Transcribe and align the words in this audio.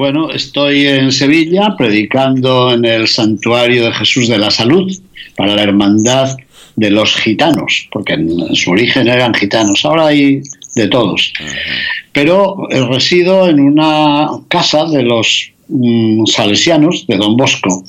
Bueno, 0.00 0.30
estoy 0.30 0.86
en 0.86 1.12
Sevilla 1.12 1.74
predicando 1.76 2.72
en 2.72 2.86
el 2.86 3.06
Santuario 3.06 3.84
de 3.84 3.92
Jesús 3.92 4.28
de 4.28 4.38
la 4.38 4.50
Salud 4.50 4.90
para 5.36 5.54
la 5.54 5.62
Hermandad 5.62 6.38
de 6.74 6.90
los 6.90 7.14
Gitanos, 7.16 7.86
porque 7.92 8.14
en 8.14 8.56
su 8.56 8.70
origen 8.70 9.08
eran 9.08 9.34
gitanos, 9.34 9.84
ahora 9.84 10.06
hay 10.06 10.40
de 10.74 10.88
todos. 10.88 11.34
Pero 12.14 12.66
eh, 12.70 12.82
resido 12.86 13.46
en 13.46 13.60
una 13.60 14.30
casa 14.48 14.86
de 14.86 15.02
los 15.02 15.52
mm, 15.68 16.24
salesianos 16.24 17.06
de 17.06 17.18
Don 17.18 17.36
Bosco. 17.36 17.84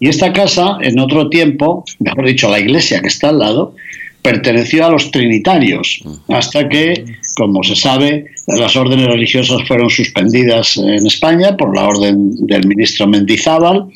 Y 0.00 0.08
esta 0.08 0.32
casa, 0.32 0.78
en 0.80 0.98
otro 0.98 1.28
tiempo, 1.28 1.84
mejor 2.00 2.26
dicho, 2.26 2.50
la 2.50 2.58
iglesia 2.58 3.00
que 3.00 3.06
está 3.06 3.28
al 3.28 3.38
lado, 3.38 3.72
perteneció 4.20 4.84
a 4.84 4.90
los 4.90 5.12
trinitarios, 5.12 6.02
hasta 6.28 6.68
que, 6.68 7.04
como 7.36 7.62
se 7.62 7.76
sabe, 7.76 8.24
las 8.46 8.74
órdenes 8.76 9.06
religiosas 9.06 9.60
fueron 9.68 9.90
suspendidas 9.90 10.78
en 10.78 11.06
España 11.06 11.56
por 11.56 11.76
la 11.76 11.86
orden 11.86 12.34
del 12.46 12.66
ministro 12.66 13.06
Mendizábal, 13.06 13.86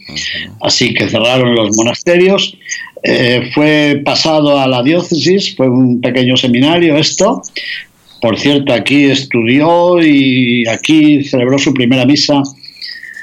así 0.60 0.92
que 0.92 1.08
cerraron 1.08 1.54
los 1.54 1.74
monasterios, 1.76 2.56
eh, 3.02 3.50
fue 3.54 4.02
pasado 4.04 4.58
a 4.58 4.68
la 4.68 4.82
diócesis, 4.82 5.56
fue 5.56 5.70
un 5.70 6.00
pequeño 6.02 6.36
seminario 6.36 6.98
esto, 6.98 7.40
por 8.20 8.38
cierto, 8.38 8.74
aquí 8.74 9.04
estudió 9.04 10.02
y 10.02 10.68
aquí 10.68 11.24
celebró 11.24 11.58
su 11.58 11.72
primera 11.72 12.04
misa 12.04 12.42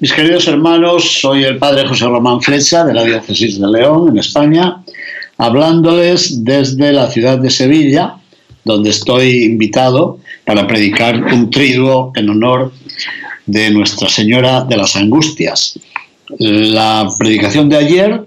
Mis 0.00 0.12
queridos 0.12 0.46
hermanos, 0.46 1.18
soy 1.20 1.42
el 1.42 1.58
padre 1.58 1.88
José 1.88 2.04
Román 2.04 2.40
Flecha 2.40 2.84
de 2.84 2.94
la 2.94 3.02
Diócesis 3.02 3.58
de 3.58 3.66
León, 3.66 4.10
en 4.10 4.18
España, 4.18 4.76
hablándoles 5.38 6.44
desde 6.44 6.92
la 6.92 7.10
ciudad 7.10 7.36
de 7.38 7.50
Sevilla, 7.50 8.14
donde 8.64 8.90
estoy 8.90 9.42
invitado 9.42 10.20
para 10.44 10.68
predicar 10.68 11.20
un 11.20 11.50
triduo 11.50 12.12
en 12.14 12.30
honor 12.30 12.72
de 13.46 13.72
Nuestra 13.72 14.08
Señora 14.08 14.62
de 14.62 14.76
las 14.76 14.94
Angustias. 14.94 15.76
La 16.38 17.08
predicación 17.18 17.68
de 17.68 17.78
ayer 17.78 18.24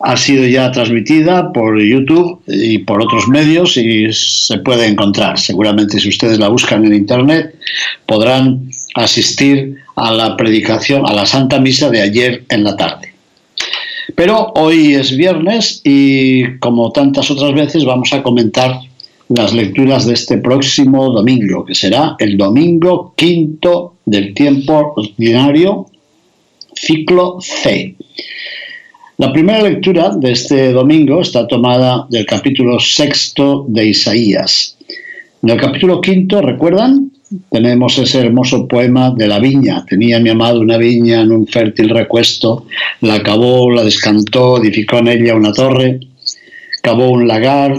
ha 0.00 0.16
sido 0.16 0.46
ya 0.46 0.70
transmitida 0.70 1.52
por 1.52 1.82
YouTube 1.82 2.40
y 2.46 2.78
por 2.78 3.02
otros 3.02 3.26
medios 3.26 3.76
y 3.76 4.12
se 4.12 4.58
puede 4.58 4.86
encontrar. 4.86 5.36
Seguramente 5.36 5.98
si 5.98 6.10
ustedes 6.10 6.38
la 6.38 6.48
buscan 6.48 6.84
en 6.84 6.94
Internet 6.94 7.56
podrán 8.06 8.70
asistir 9.04 9.76
a 9.96 10.12
la 10.12 10.36
predicación, 10.36 11.06
a 11.06 11.12
la 11.12 11.26
Santa 11.26 11.58
Misa 11.60 11.90
de 11.90 12.02
ayer 12.02 12.44
en 12.48 12.64
la 12.64 12.76
tarde. 12.76 13.12
Pero 14.14 14.52
hoy 14.54 14.94
es 14.94 15.16
viernes 15.16 15.80
y 15.84 16.58
como 16.58 16.90
tantas 16.92 17.30
otras 17.30 17.52
veces 17.54 17.84
vamos 17.84 18.12
a 18.12 18.22
comentar 18.22 18.80
las 19.28 19.52
lecturas 19.52 20.06
de 20.06 20.14
este 20.14 20.38
próximo 20.38 21.10
domingo, 21.10 21.64
que 21.64 21.74
será 21.74 22.16
el 22.18 22.36
domingo 22.36 23.12
quinto 23.16 23.96
del 24.06 24.32
tiempo 24.32 24.94
ordinario, 24.96 25.86
ciclo 26.74 27.38
C. 27.40 27.94
La 29.18 29.32
primera 29.32 29.62
lectura 29.62 30.10
de 30.16 30.32
este 30.32 30.72
domingo 30.72 31.20
está 31.20 31.46
tomada 31.46 32.06
del 32.08 32.24
capítulo 32.24 32.80
sexto 32.80 33.66
de 33.68 33.88
Isaías. 33.88 34.76
En 35.42 35.50
el 35.50 35.60
capítulo 35.60 36.00
quinto, 36.00 36.40
¿recuerdan? 36.40 37.12
Tenemos 37.50 37.98
ese 37.98 38.20
hermoso 38.20 38.66
poema 38.66 39.10
de 39.10 39.28
la 39.28 39.38
viña. 39.38 39.84
Tenía 39.86 40.18
mi 40.20 40.30
amado 40.30 40.60
una 40.60 40.76
viña 40.78 41.20
en 41.20 41.32
un 41.32 41.46
fértil 41.46 41.90
recuesto, 41.90 42.66
la 43.00 43.14
acabó, 43.14 43.70
la 43.70 43.84
descantó, 43.84 44.62
edificó 44.62 44.98
en 44.98 45.08
ella 45.08 45.34
una 45.34 45.52
torre, 45.52 46.00
cavó 46.82 47.10
un 47.10 47.28
lagar. 47.28 47.76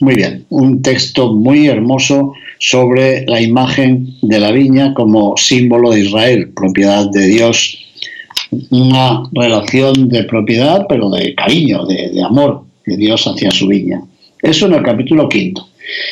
Muy 0.00 0.14
bien, 0.14 0.44
un 0.50 0.80
texto 0.80 1.34
muy 1.34 1.66
hermoso 1.66 2.32
sobre 2.60 3.26
la 3.26 3.40
imagen 3.40 4.14
de 4.22 4.38
la 4.38 4.52
viña 4.52 4.94
como 4.94 5.36
símbolo 5.36 5.90
de 5.90 6.00
Israel, 6.00 6.50
propiedad 6.54 7.10
de 7.10 7.26
Dios. 7.26 7.84
Una 8.70 9.24
relación 9.32 10.08
de 10.08 10.22
propiedad, 10.24 10.86
pero 10.88 11.10
de 11.10 11.34
cariño, 11.34 11.84
de, 11.84 12.10
de 12.10 12.22
amor 12.22 12.62
de 12.86 12.96
Dios 12.96 13.26
hacia 13.26 13.50
su 13.50 13.66
viña. 13.66 14.02
Eso 14.40 14.66
en 14.66 14.74
el 14.74 14.82
capítulo 14.82 15.28
quinto. 15.28 15.68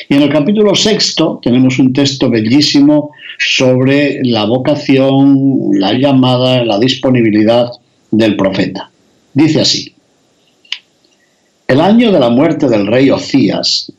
Y 0.09 0.15
en 0.15 0.23
el 0.23 0.31
capítulo 0.31 0.75
sexto 0.75 1.41
tenemos 1.43 1.79
un 1.79 1.93
texto 1.93 2.31
bellísimo 2.31 3.11
sobre 3.39 4.21
la 4.25 4.45
vocación, 4.47 5.71
la 5.73 5.93
llamada, 5.93 6.65
la 6.65 6.79
disponibilidad 6.79 7.71
del 8.11 8.37
profeta. 8.37 8.91
Dice 9.35 9.61
así, 9.61 9.93
el 11.69 11.81
año 11.81 12.13
de 12.13 12.21
la 12.21 12.31
muerte 12.31 12.69
del 12.69 12.87
rey 12.87 13.11
Ocías, 13.11 13.93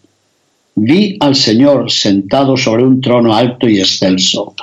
vi 0.76 1.18
al 1.20 1.36
Señor 1.36 1.92
sentado 1.92 2.56
sobre 2.56 2.84
un 2.84 3.02
trono 3.02 3.36
alto 3.36 3.68
y 3.68 3.80
excelso. 3.80 4.56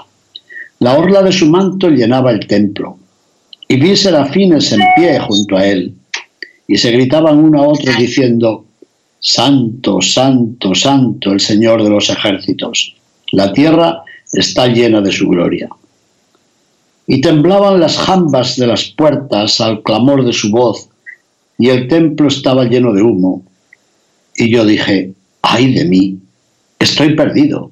La 0.78 0.96
orla 0.98 1.22
de 1.22 1.32
su 1.32 1.46
manto 1.46 1.90
llenaba 1.90 2.30
el 2.32 2.46
templo, 2.46 2.98
y 3.68 3.76
vi 3.76 3.96
serafines 3.96 4.72
en 4.72 4.80
pie 4.96 5.18
junto 5.20 5.56
a 5.56 5.66
él, 5.66 5.94
y 6.66 6.76
se 6.76 6.90
gritaban 6.92 7.38
uno 7.38 7.62
a 7.62 7.68
otro 7.68 7.92
diciendo, 7.98 8.64
Santo, 9.26 10.02
santo, 10.02 10.74
santo 10.74 11.32
el 11.32 11.40
Señor 11.40 11.82
de 11.82 11.88
los 11.88 12.10
ejércitos. 12.10 12.94
La 13.32 13.54
tierra 13.54 14.02
está 14.30 14.66
llena 14.66 15.00
de 15.00 15.10
su 15.10 15.26
gloria. 15.26 15.70
Y 17.06 17.22
temblaban 17.22 17.80
las 17.80 17.96
jambas 17.96 18.56
de 18.56 18.66
las 18.66 18.84
puertas 18.84 19.62
al 19.62 19.82
clamor 19.82 20.26
de 20.26 20.34
su 20.34 20.50
voz, 20.50 20.90
y 21.58 21.70
el 21.70 21.88
templo 21.88 22.28
estaba 22.28 22.64
lleno 22.64 22.92
de 22.92 23.00
humo. 23.00 23.42
Y 24.36 24.50
yo 24.50 24.66
dije, 24.66 25.14
ay 25.40 25.72
de 25.72 25.86
mí, 25.86 26.18
estoy 26.78 27.16
perdido. 27.16 27.70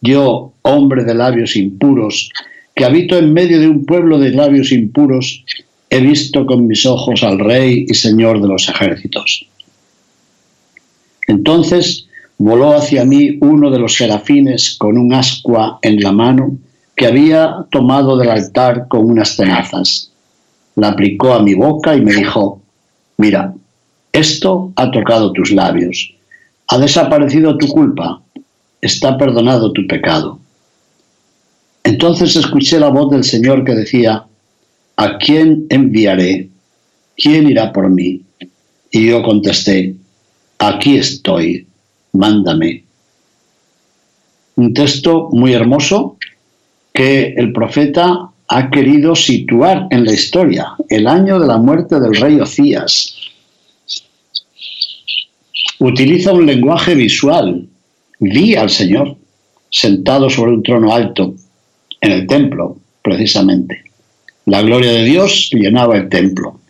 Yo, 0.00 0.52
hombre 0.62 1.02
de 1.02 1.14
labios 1.14 1.56
impuros, 1.56 2.30
que 2.76 2.84
habito 2.84 3.18
en 3.18 3.32
medio 3.32 3.58
de 3.58 3.68
un 3.68 3.84
pueblo 3.84 4.20
de 4.20 4.30
labios 4.30 4.70
impuros, 4.70 5.44
he 5.90 5.98
visto 5.98 6.46
con 6.46 6.68
mis 6.68 6.86
ojos 6.86 7.24
al 7.24 7.40
Rey 7.40 7.86
y 7.88 7.94
Señor 7.94 8.40
de 8.40 8.46
los 8.46 8.68
ejércitos. 8.68 9.49
Entonces 11.30 12.08
voló 12.38 12.76
hacia 12.76 13.04
mí 13.04 13.38
uno 13.40 13.70
de 13.70 13.78
los 13.78 13.94
serafines 13.94 14.76
con 14.76 14.98
un 14.98 15.14
ascua 15.14 15.78
en 15.80 16.00
la 16.00 16.10
mano 16.10 16.58
que 16.96 17.06
había 17.06 17.66
tomado 17.70 18.16
del 18.16 18.30
altar 18.30 18.88
con 18.88 19.08
unas 19.08 19.36
tenazas. 19.36 20.10
La 20.74 20.88
aplicó 20.88 21.32
a 21.32 21.40
mi 21.40 21.54
boca 21.54 21.94
y 21.94 22.00
me 22.00 22.12
dijo, 22.12 22.60
mira, 23.16 23.54
esto 24.12 24.72
ha 24.74 24.90
tocado 24.90 25.32
tus 25.32 25.52
labios, 25.52 26.12
ha 26.66 26.78
desaparecido 26.78 27.56
tu 27.56 27.68
culpa, 27.68 28.20
está 28.80 29.16
perdonado 29.16 29.72
tu 29.72 29.86
pecado. 29.86 30.40
Entonces 31.84 32.34
escuché 32.34 32.80
la 32.80 32.88
voz 32.88 33.08
del 33.12 33.22
Señor 33.22 33.64
que 33.64 33.76
decía, 33.76 34.24
¿a 34.96 35.18
quién 35.18 35.66
enviaré? 35.68 36.48
¿Quién 37.16 37.48
irá 37.48 37.72
por 37.72 37.88
mí? 37.88 38.22
Y 38.90 39.06
yo 39.06 39.22
contesté, 39.22 39.94
aquí 40.60 40.96
estoy, 40.96 41.66
mándame. 42.12 42.84
Un 44.56 44.74
texto 44.74 45.30
muy 45.32 45.54
hermoso 45.54 46.18
que 46.92 47.34
el 47.36 47.52
profeta 47.52 48.30
ha 48.46 48.70
querido 48.70 49.16
situar 49.16 49.86
en 49.90 50.04
la 50.04 50.12
historia, 50.12 50.74
el 50.88 51.06
año 51.06 51.40
de 51.40 51.46
la 51.46 51.56
muerte 51.56 51.98
del 51.98 52.14
rey 52.14 52.38
Ocías. 52.40 53.16
Utiliza 55.78 56.32
un 56.32 56.44
lenguaje 56.44 56.94
visual. 56.94 57.66
Vi 58.18 58.54
al 58.54 58.68
Señor 58.68 59.16
sentado 59.70 60.28
sobre 60.28 60.52
un 60.52 60.62
trono 60.62 60.92
alto 60.92 61.34
en 62.02 62.12
el 62.12 62.26
templo, 62.26 62.76
precisamente. 63.02 63.84
La 64.44 64.60
gloria 64.60 64.92
de 64.92 65.04
Dios 65.04 65.48
llenaba 65.52 65.96
el 65.96 66.08
templo. 66.10 66.60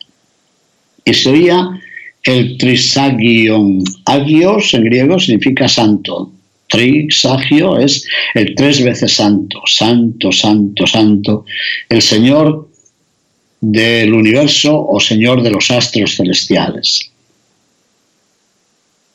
Y 1.05 1.15
se 1.15 1.31
oía 1.31 1.80
el 2.25 2.59
trisagion. 2.59 3.83
Agios 4.05 4.75
en 4.75 4.85
griego 4.85 5.19
significa 5.19 5.69
santo. 5.69 6.33
Trisagio 6.69 7.79
es 7.79 8.07
el 8.35 8.55
tres 8.55 8.83
veces 8.83 9.13
santo, 9.13 9.61
santo, 9.67 10.31
santo, 10.31 10.87
santo, 10.87 11.45
el 11.89 12.01
Señor 12.01 12.69
del 13.61 14.15
universo 14.15 14.87
o 14.87 15.01
Señor 15.01 15.43
de 15.43 15.51
los 15.51 15.71
astros 15.71 16.17
celestiales. 16.17 17.11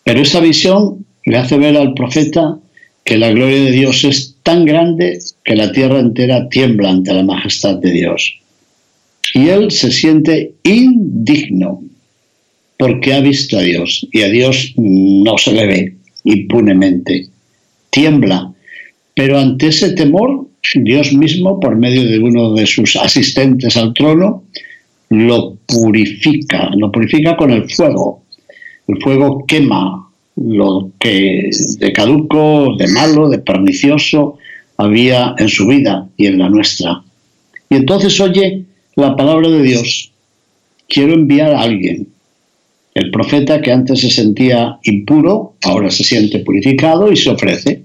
Pero 0.04 0.22
esa 0.22 0.40
visión 0.40 1.06
le 1.26 1.38
hace 1.38 1.58
ver 1.58 1.78
al 1.78 1.94
profeta 1.94 2.60
que 3.06 3.18
la 3.18 3.32
gloria 3.32 3.64
de 3.64 3.72
Dios 3.72 4.04
es 4.04 4.36
tan 4.44 4.66
grande 4.66 5.20
que 5.44 5.56
la 5.56 5.72
tierra 5.72 6.00
entera 6.00 6.50
tiembla 6.50 6.90
ante 6.90 7.14
la 7.14 7.24
majestad 7.24 7.76
de 7.76 7.92
Dios. 7.92 8.36
Y 9.34 9.48
él 9.48 9.72
se 9.72 9.92
siente 9.92 10.54
indigno 10.64 11.85
porque 12.78 13.14
ha 13.14 13.22
visto 13.22 13.58
a 13.58 13.62
Dios 13.62 14.08
y 14.12 14.22
a 14.22 14.30
Dios 14.30 14.74
no 14.78 15.38
se 15.38 15.54
le 15.54 15.66
ve 15.66 15.96
impunemente. 16.24 17.28
Tiembla. 17.90 18.52
Pero 19.14 19.40
ante 19.40 19.68
ese 19.68 19.94
temor, 19.94 20.48
Dios 20.74 21.14
mismo, 21.14 21.60
por 21.60 21.78
medio 21.78 22.04
de 22.04 22.20
uno 22.20 22.54
de 22.54 22.66
sus 22.66 22.96
asistentes 22.96 23.78
al 23.78 23.94
trono, 23.94 24.44
lo 25.10 25.58
purifica, 25.66 26.70
lo 26.76 26.92
purifica 26.92 27.38
con 27.38 27.52
el 27.52 27.70
fuego. 27.70 28.24
El 28.88 29.02
fuego 29.02 29.46
quema 29.48 30.06
lo 30.36 30.92
que 31.00 31.50
de 31.80 31.94
caduco, 31.94 32.76
de 32.78 32.88
malo, 32.90 33.30
de 33.30 33.40
pernicioso 33.40 34.38
había 34.78 35.34
en 35.38 35.48
su 35.48 35.68
vida 35.68 36.10
y 36.18 36.28
en 36.28 36.40
la 36.40 36.50
nuestra. 36.50 37.02
Y 37.70 37.76
entonces 37.76 38.20
oye 38.20 38.66
la 38.96 39.16
palabra 39.16 39.50
de 39.50 39.64
Dios. 39.64 40.12
Quiero 40.88 41.14
enviar 41.14 41.54
a 41.54 41.62
alguien, 41.62 42.08
el 42.96 43.12
profeta 43.12 43.62
que 43.62 43.72
antes 43.72 44.00
se 44.00 44.10
sentía 44.10 44.80
impuro, 44.84 45.56
ahora 45.64 45.92
se 45.92 46.04
siente 46.04 46.40
purificado 46.40 47.12
y 47.12 47.18
se 47.18 47.30
ofrece, 47.30 47.84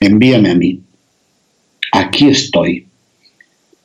envíame 0.00 0.50
a 0.50 0.54
mí. 0.54 0.80
Aquí 1.92 2.28
estoy. 2.28 2.86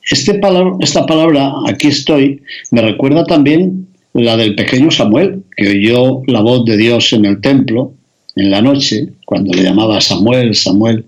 Este 0.08 0.40
esta 0.80 1.04
palabra, 1.04 1.52
aquí 1.66 1.88
estoy, 1.88 2.40
me 2.70 2.80
recuerda 2.80 3.24
también 3.24 3.88
la 4.14 4.36
del 4.36 4.54
pequeño 4.54 4.90
Samuel, 4.90 5.42
que 5.56 5.68
oyó 5.68 6.22
la 6.28 6.40
voz 6.40 6.64
de 6.64 6.76
Dios 6.76 7.12
en 7.12 7.24
el 7.24 7.40
templo 7.40 7.92
en 8.36 8.50
la 8.50 8.62
noche, 8.62 9.08
cuando 9.26 9.52
le 9.52 9.64
llamaba 9.64 10.00
Samuel, 10.00 10.54
Samuel, 10.54 11.04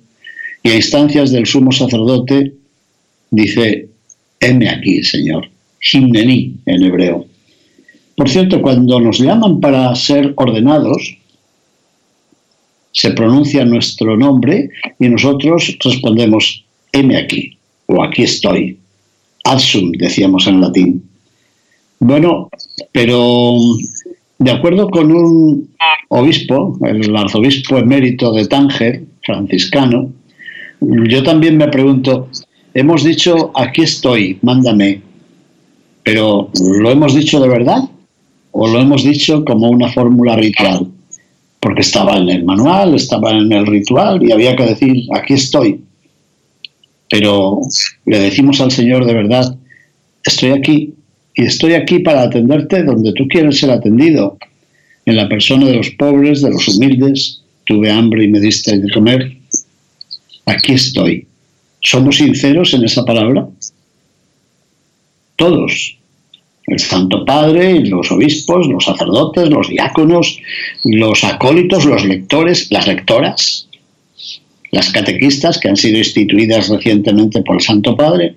y 0.64 0.70
a 0.70 0.74
instancias 0.74 1.30
del 1.30 1.46
sumo 1.46 1.70
sacerdote 1.70 2.54
dice, 3.30 3.88
heme 4.40 4.68
aquí, 4.68 5.02
Señor, 5.04 5.48
himnení 5.92 6.56
en 6.66 6.82
hebreo. 6.82 7.29
Por 8.20 8.28
cierto, 8.28 8.60
cuando 8.60 9.00
nos 9.00 9.18
llaman 9.18 9.60
para 9.60 9.94
ser 9.96 10.34
ordenados, 10.36 11.16
se 12.92 13.12
pronuncia 13.12 13.64
nuestro 13.64 14.14
nombre 14.14 14.68
y 14.98 15.08
nosotros 15.08 15.78
respondemos, 15.82 16.62
heme 16.92 17.16
aquí, 17.16 17.56
o 17.86 18.04
aquí 18.04 18.24
estoy. 18.24 18.76
Adsum, 19.44 19.92
decíamos 19.92 20.46
en 20.46 20.60
latín. 20.60 21.02
Bueno, 21.98 22.50
pero 22.92 23.56
de 24.38 24.50
acuerdo 24.50 24.90
con 24.90 25.12
un 25.12 25.70
obispo, 26.08 26.78
el 26.82 27.16
arzobispo 27.16 27.78
emérito 27.78 28.34
de 28.34 28.46
Tánger, 28.46 29.02
franciscano, 29.24 30.12
yo 30.82 31.22
también 31.22 31.56
me 31.56 31.68
pregunto, 31.68 32.28
hemos 32.74 33.02
dicho, 33.02 33.50
aquí 33.54 33.80
estoy, 33.80 34.38
mándame, 34.42 35.00
pero 36.04 36.50
¿lo 36.60 36.90
hemos 36.90 37.14
dicho 37.14 37.40
de 37.40 37.48
verdad? 37.48 37.88
O 38.52 38.68
lo 38.68 38.80
hemos 38.80 39.04
dicho 39.04 39.44
como 39.44 39.68
una 39.70 39.90
fórmula 39.90 40.36
ritual, 40.36 40.88
porque 41.60 41.82
estaba 41.82 42.16
en 42.16 42.28
el 42.28 42.44
manual, 42.44 42.94
estaba 42.94 43.30
en 43.30 43.52
el 43.52 43.66
ritual 43.66 44.22
y 44.22 44.32
había 44.32 44.56
que 44.56 44.66
decir, 44.66 45.06
aquí 45.14 45.34
estoy. 45.34 45.80
Pero 47.08 47.60
le 48.06 48.18
decimos 48.18 48.60
al 48.60 48.70
Señor 48.70 49.04
de 49.04 49.14
verdad, 49.14 49.56
estoy 50.24 50.50
aquí 50.50 50.94
y 51.34 51.44
estoy 51.44 51.74
aquí 51.74 52.00
para 52.00 52.22
atenderte 52.22 52.82
donde 52.82 53.12
tú 53.12 53.26
quieres 53.28 53.58
ser 53.58 53.70
atendido, 53.70 54.36
en 55.06 55.16
la 55.16 55.28
persona 55.28 55.66
de 55.66 55.76
los 55.76 55.90
pobres, 55.90 56.42
de 56.42 56.50
los 56.50 56.68
humildes, 56.68 57.42
tuve 57.64 57.90
hambre 57.90 58.24
y 58.24 58.28
me 58.28 58.40
diste 58.40 58.78
de 58.78 58.92
comer, 58.92 59.36
aquí 60.46 60.72
estoy. 60.72 61.26
¿Somos 61.80 62.16
sinceros 62.16 62.74
en 62.74 62.84
esa 62.84 63.04
palabra? 63.04 63.48
Todos, 65.36 65.96
el 66.70 66.78
Santo 66.78 67.24
Padre, 67.24 67.80
los 67.80 68.10
obispos, 68.12 68.68
los 68.68 68.84
sacerdotes, 68.84 69.48
los 69.50 69.68
diáconos, 69.68 70.40
los 70.84 71.24
acólitos, 71.24 71.84
los 71.84 72.04
lectores, 72.04 72.70
las 72.70 72.86
lectoras, 72.86 73.68
las 74.70 74.90
catequistas 74.90 75.58
que 75.58 75.68
han 75.68 75.76
sido 75.76 75.98
instituidas 75.98 76.68
recientemente 76.68 77.42
por 77.42 77.56
el 77.56 77.60
Santo 77.60 77.96
Padre. 77.96 78.36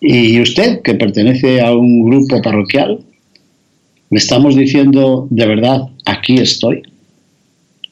Y 0.00 0.40
usted, 0.40 0.80
que 0.82 0.94
pertenece 0.94 1.60
a 1.60 1.72
un 1.74 2.04
grupo 2.08 2.40
parroquial, 2.40 3.00
le 4.10 4.18
estamos 4.18 4.56
diciendo 4.56 5.26
de 5.30 5.46
verdad, 5.46 5.82
aquí 6.06 6.38
estoy. 6.38 6.82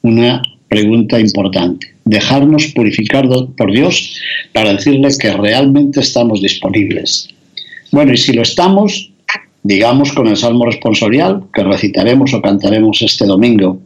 Una 0.01 0.41
pregunta 0.67 1.19
importante. 1.19 1.93
Dejarnos 2.05 2.67
purificar 2.75 3.27
por 3.55 3.71
Dios 3.71 4.19
para 4.51 4.73
decirle 4.73 5.09
que 5.19 5.31
realmente 5.31 5.99
estamos 5.99 6.41
disponibles. 6.41 7.29
Bueno, 7.91 8.13
y 8.13 8.17
si 8.17 8.33
lo 8.33 8.41
estamos, 8.41 9.12
digamos 9.63 10.11
con 10.11 10.27
el 10.27 10.37
Salmo 10.37 10.65
responsorial 10.65 11.43
que 11.53 11.63
recitaremos 11.63 12.33
o 12.33 12.41
cantaremos 12.41 13.01
este 13.01 13.25
domingo. 13.25 13.79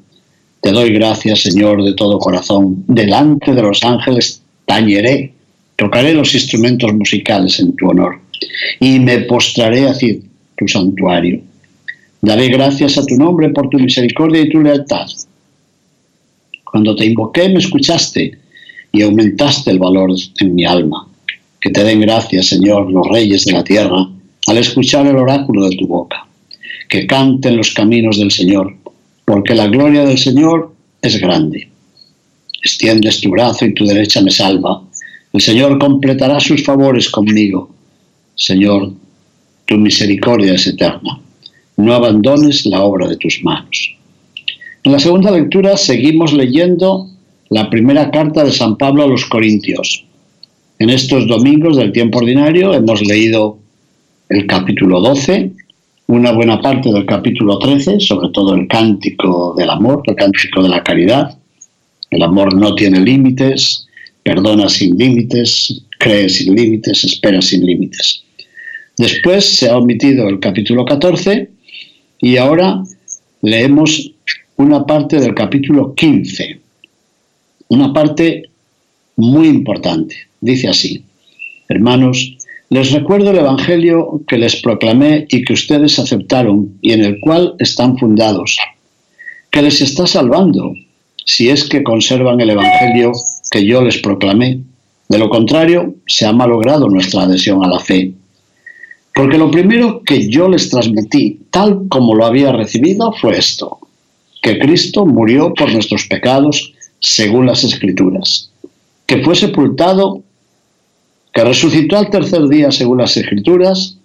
Te 0.62 0.72
doy 0.72 0.92
gracias, 0.92 1.42
Señor, 1.42 1.84
de 1.84 1.94
todo 1.94 2.18
corazón. 2.18 2.84
Delante 2.88 3.54
de 3.54 3.62
los 3.62 3.84
ángeles 3.84 4.42
tañeré, 4.66 5.34
tocaré 5.76 6.14
los 6.14 6.34
instrumentos 6.34 6.92
musicales 6.94 7.60
en 7.60 7.76
tu 7.76 7.90
honor 7.90 8.20
y 8.80 9.00
me 9.00 9.20
postraré 9.20 9.88
hacia 9.88 10.16
tu 10.58 10.68
santuario. 10.68 11.42
Daré 12.22 12.48
gracias 12.50 12.98
a 12.98 13.06
tu 13.06 13.16
nombre 13.16 13.50
por 13.50 13.70
tu 13.70 13.78
misericordia 13.78 14.42
y 14.42 14.50
tu 14.50 14.62
lealtad. 14.62 15.06
Cuando 16.64 16.96
te 16.96 17.06
invoqué 17.06 17.50
me 17.50 17.60
escuchaste 17.60 18.32
y 18.92 19.02
aumentaste 19.04 19.70
el 19.70 19.80
valor 19.80 20.10
en 20.40 20.56
mi 20.56 20.66
alma. 20.66 21.08
Que 21.62 21.70
te 21.70 21.84
den 21.84 22.02
gracias, 22.02 22.48
Señor, 22.48 22.92
los 22.92 23.08
reyes 23.08 23.46
de 23.46 23.54
la 23.54 23.64
tierra 23.64 24.08
al 24.48 24.58
escuchar 24.58 25.06
el 25.06 25.18
oráculo 25.18 25.70
de 25.70 25.76
tu 25.76 25.88
boca. 25.88 26.26
Que 26.90 27.06
canten 27.06 27.58
los 27.58 27.72
caminos 27.72 28.18
del 28.18 28.32
Señor, 28.32 28.76
porque 29.26 29.54
la 29.54 29.68
gloria 29.68 30.06
del 30.06 30.18
Señor 30.18 30.74
es 31.02 31.20
grande. 31.20 31.70
Extiendes 32.64 33.20
tu 33.20 33.30
brazo 33.30 33.66
y 33.66 33.74
tu 33.74 33.86
derecha 33.86 34.22
me 34.22 34.32
salva. 34.32 34.82
El 35.34 35.42
Señor 35.42 35.78
completará 35.78 36.40
sus 36.40 36.64
favores 36.64 37.10
conmigo. 37.10 37.70
Señor, 38.36 38.94
tu 39.66 39.76
misericordia 39.76 40.54
es 40.54 40.66
eterna. 40.66 41.20
No 41.76 41.94
abandones 41.94 42.66
la 42.66 42.82
obra 42.82 43.08
de 43.08 43.18
tus 43.18 43.44
manos. 43.44 43.96
En 44.84 44.94
la 44.94 45.00
segunda 45.00 45.32
lectura 45.32 45.76
seguimos 45.76 46.32
leyendo 46.32 47.10
la 47.50 47.70
primera 47.70 48.10
carta 48.12 48.46
de 48.46 48.52
San 48.54 48.78
Pablo 48.78 49.04
a 49.04 49.08
los 49.08 49.26
Corintios. 49.26 50.06
En 50.80 50.90
estos 50.90 51.28
domingos 51.28 51.76
del 51.76 51.92
tiempo 51.92 52.20
ordinario 52.20 52.74
hemos 52.74 53.02
leído 53.02 53.60
el 54.30 54.46
capítulo 54.46 55.00
12, 55.00 55.52
una 56.08 56.32
buena 56.32 56.62
parte 56.62 56.92
del 56.92 57.06
capítulo 57.06 57.60
13, 57.60 58.00
sobre 58.00 58.30
todo 58.30 58.56
el 58.56 58.68
cántico 58.68 59.56
del 59.58 59.70
amor, 59.70 60.02
el 60.06 60.16
cántico 60.16 60.64
de 60.64 60.70
la 60.70 60.84
caridad. 60.84 61.38
El 62.10 62.24
amor 62.24 62.54
no 62.54 62.76
tiene 62.76 63.00
límites, 63.00 63.88
perdona 64.24 64.70
sin 64.70 64.98
límites, 64.98 65.82
cree 66.00 66.30
sin 66.30 66.56
límites, 66.56 67.04
espera 67.04 67.42
sin 67.42 67.66
límites. 67.66 68.24
Después 68.98 69.46
se 69.46 69.70
ha 69.70 69.78
omitido 69.78 70.28
el 70.28 70.40
capítulo 70.40 70.86
14 70.86 71.50
y 72.20 72.38
ahora 72.38 72.84
leemos 73.42 74.12
una 74.56 74.86
parte 74.86 75.20
del 75.20 75.36
capítulo 75.36 75.94
15, 75.94 76.60
una 77.70 77.94
parte 77.94 78.50
muy 79.16 79.48
importante. 79.48 80.16
Dice 80.42 80.68
así, 80.68 81.04
hermanos, 81.70 82.37
les 82.70 82.92
recuerdo 82.92 83.32
el 83.32 83.38
Evangelio 83.38 84.22
que 84.28 84.38
les 84.38 84.58
proclamé 84.58 85.26
y 85.30 85.46
que 85.46 85.54
ustedes 85.54 86.00
aceptaron 86.00 86.78
y 86.82 86.92
en 86.92 87.04
el 87.04 87.20
cual 87.22 87.56
están 87.60 87.98
fundados, 87.98 88.58
que 89.52 89.62
les 89.62 89.80
está 89.82 90.06
salvando 90.06 90.74
si 91.26 91.50
es 91.50 91.68
que 91.68 91.84
conservan 91.84 92.42
el 92.42 92.50
Evangelio 92.50 93.12
que 93.52 93.66
yo 93.66 93.82
les 93.82 93.98
proclamé. 94.00 94.60
De 95.08 95.18
lo 95.18 95.30
contrario, 95.30 95.96
se 96.08 96.26
ha 96.26 96.34
malogrado 96.34 96.90
nuestra 96.90 97.24
adhesión 97.24 97.64
a 97.64 97.70
la 97.70 97.80
fe. 97.80 98.14
Porque 99.16 99.38
lo 99.38 99.50
primero 99.50 100.04
que 100.04 100.30
yo 100.30 100.50
les 100.50 100.70
transmití, 100.70 101.40
tal 101.52 101.88
como 101.90 102.16
lo 102.16 102.26
había 102.26 102.52
recibido, 102.52 103.14
fue 103.14 103.38
esto, 103.38 103.80
que 104.42 104.60
Cristo 104.60 105.06
murió 105.06 105.54
por 105.54 105.72
nuestros 105.72 106.06
pecados 106.08 106.74
según 107.00 107.46
las 107.46 107.64
Escrituras, 107.64 108.52
que 109.06 109.24
fue 109.24 109.36
sepultado 109.36 110.24
que 111.38 111.44
resucitó 111.44 112.00
al 112.00 112.10
tercer 112.10 112.48
día 112.48 112.72
según 112.72 112.98
las 112.98 113.16
escrituras 113.16 114.00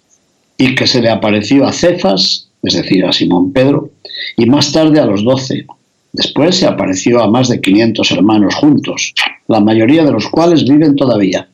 y 0.55 0.75
que 0.75 0.85
se 0.85 1.01
le 1.01 1.09
apareció 1.09 1.65
a 1.65 1.73
Cefas, 1.73 2.47
es 2.61 2.75
decir, 2.75 3.03
a 3.03 3.11
Simón 3.11 3.51
Pedro, 3.51 3.89
y 4.37 4.45
más 4.45 4.71
tarde 4.71 4.99
a 4.99 5.07
los 5.07 5.23
doce. 5.23 5.65
Después 6.11 6.57
se 6.57 6.67
apareció 6.67 7.23
a 7.23 7.27
más 7.31 7.49
de 7.49 7.59
500 7.59 8.11
hermanos 8.11 8.53
juntos, 8.53 9.15
la 9.47 9.59
mayoría 9.59 10.05
de 10.05 10.11
los 10.11 10.27
cuales 10.27 10.63
viven 10.63 10.95
todavía, 10.95 11.49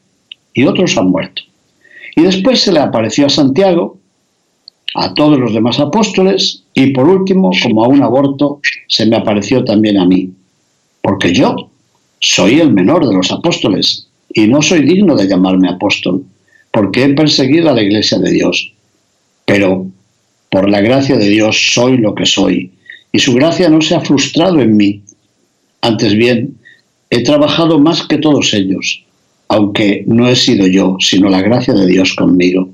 y 0.54 0.66
otros 0.66 0.98
han 0.98 1.12
muerto. 1.12 1.44
Y 2.18 2.24
después 2.24 2.60
se 2.60 2.74
le 2.74 2.82
apareció 2.82 3.28
a 3.28 3.30
Santiago, 3.30 4.00
a 4.96 5.14
todos 5.14 5.40
los 5.40 5.54
demás 5.54 5.80
apóstoles, 5.80 6.64
y 6.74 6.88
por 6.92 7.08
último, 7.08 7.52
como 7.64 7.86
a 7.86 7.88
un 7.88 8.04
aborto, 8.04 8.60
se 8.90 9.06
me 9.06 9.16
apareció 9.16 9.64
también 9.64 9.98
a 9.98 10.06
mí, 10.06 10.30
porque 11.02 11.32
yo 11.32 11.56
soy 12.20 12.60
el 12.60 12.74
menor 12.74 13.08
de 13.08 13.16
los 13.16 13.32
apóstoles 13.32 14.09
y 14.34 14.48
no 14.48 14.62
soy 14.62 14.84
digno 14.84 15.16
de 15.16 15.28
llamarme 15.28 15.70
apóstol, 15.70 16.24
porque 16.72 17.04
he 17.04 17.10
perseguido 17.10 17.70
a 17.70 17.74
la 17.74 17.82
iglesia 17.82 18.20
de 18.20 18.32
Dios. 18.32 18.74
Pero 19.46 19.88
por 20.50 20.70
la 20.70 20.82
gracia 20.82 21.18
de 21.18 21.30
Dios 21.30 21.72
soy 21.74 21.98
lo 21.98 22.14
que 22.16 22.26
soy, 22.26 22.72
y 23.12 23.20
su 23.20 23.34
gracia 23.34 23.70
no 23.70 23.82
se 23.82 23.96
ha 23.96 24.02
frustrado 24.02 24.62
en 24.62 24.78
mí. 24.78 25.02
Antes 25.82 26.14
bien, 26.14 26.58
he 27.10 27.24
trabajado 27.24 27.80
más 27.80 28.06
que 28.08 28.18
todos 28.18 28.54
ellos, 28.54 29.04
aunque 29.48 30.04
no 30.08 30.28
he 30.28 30.36
sido 30.36 30.68
yo, 30.68 30.98
sino 31.00 31.30
la 31.30 31.42
gracia 31.42 31.74
de 31.74 31.88
Dios 31.88 32.14
conmigo. 32.14 32.70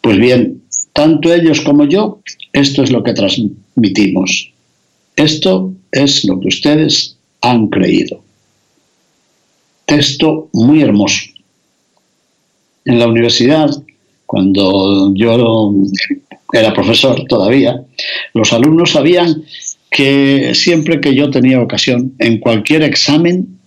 Pues 0.00 0.18
bien, 0.18 0.62
tanto 0.92 1.34
ellos 1.34 1.60
como 1.60 1.84
yo, 1.84 2.20
esto 2.52 2.82
es 2.82 2.92
lo 2.92 3.02
que 3.02 3.12
transmitimos. 3.12 4.52
Esto 5.16 5.72
es 5.90 6.24
lo 6.24 6.38
que 6.38 6.48
ustedes 6.48 7.16
han 7.40 7.68
creído 7.68 8.22
texto 9.90 10.48
muy 10.52 10.82
hermoso. 10.82 11.24
En 12.84 13.00
la 13.00 13.08
universidad, 13.08 13.68
cuando 14.24 15.12
yo 15.16 15.74
era 16.52 16.72
profesor 16.72 17.24
todavía, 17.28 17.82
los 18.32 18.52
alumnos 18.52 18.92
sabían 18.92 19.42
que 19.90 20.52
siempre 20.54 21.00
que 21.00 21.16
yo 21.16 21.30
tenía 21.30 21.60
ocasión, 21.60 22.12
en 22.20 22.38
cualquier 22.38 22.82
examen, 22.84 23.58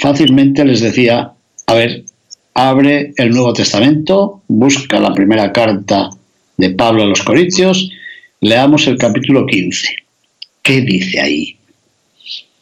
fácilmente 0.00 0.62
les 0.66 0.82
decía, 0.82 1.32
a 1.66 1.74
ver, 1.74 2.04
abre 2.52 3.14
el 3.16 3.30
Nuevo 3.30 3.54
Testamento, 3.54 4.42
busca 4.46 5.00
la 5.00 5.14
primera 5.14 5.52
carta 5.52 6.10
de 6.58 6.70
Pablo 6.70 7.02
a 7.02 7.06
los 7.06 7.22
Corintios, 7.22 7.90
leamos 8.42 8.86
el 8.86 8.98
capítulo 8.98 9.46
15. 9.46 9.96
¿Qué 10.62 10.82
dice 10.82 11.18
ahí? 11.18 11.56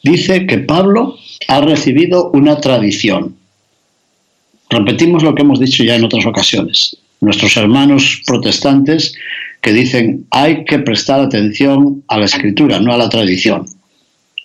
Dice 0.04 0.46
que 0.46 0.58
Pablo 0.58 1.16
ha 1.48 1.62
recibido 1.62 2.30
una 2.32 2.60
tradición. 2.60 3.36
Repetimos 4.68 5.22
lo 5.22 5.34
que 5.34 5.42
hemos 5.42 5.58
dicho 5.58 5.82
ya 5.82 5.96
en 5.96 6.04
otras 6.04 6.26
ocasiones. 6.26 6.96
Nuestros 7.20 7.56
hermanos 7.56 8.22
protestantes 8.26 9.14
que 9.62 9.72
dicen 9.72 10.26
hay 10.30 10.64
que 10.66 10.78
prestar 10.78 11.20
atención 11.20 12.04
a 12.08 12.18
la 12.18 12.26
escritura, 12.26 12.80
no 12.80 12.92
a 12.92 12.98
la 12.98 13.08
tradición. 13.08 13.66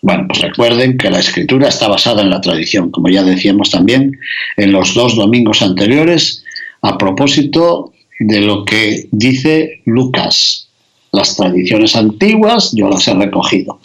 Bueno, 0.01 0.27
pues 0.29 0.39
recuerden 0.39 0.97
que 0.97 1.09
la 1.09 1.19
escritura 1.19 1.67
está 1.67 1.89
basada 1.89 2.21
en 2.21 2.29
la 2.29 2.39
tradición, 2.39 2.89
como 2.89 3.09
ya 3.09 3.23
decíamos 3.23 3.69
también 3.69 4.17
en 4.55 4.71
los 4.71 4.93
dos 4.93 5.17
domingos 5.17 5.61
anteriores, 5.61 6.45
a 6.81 6.97
propósito 6.97 7.91
de 8.21 8.39
lo 8.39 8.63
que 8.63 9.09
dice 9.11 9.81
Lucas. 9.85 10.69
Las 11.11 11.35
tradiciones 11.35 11.97
antiguas 11.97 12.71
yo 12.73 12.87
las 12.87 13.05
he 13.09 13.13
recogido. 13.13 13.77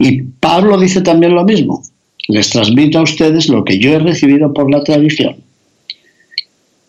Y 0.00 0.22
Pablo 0.22 0.76
dice 0.76 1.02
también 1.02 1.36
lo 1.36 1.44
mismo 1.44 1.82
les 2.30 2.50
transmito 2.50 2.98
a 2.98 3.02
ustedes 3.02 3.48
lo 3.48 3.64
que 3.64 3.78
yo 3.78 3.92
he 3.92 3.98
recibido 3.98 4.52
por 4.52 4.70
la 4.70 4.82
tradición. 4.82 5.36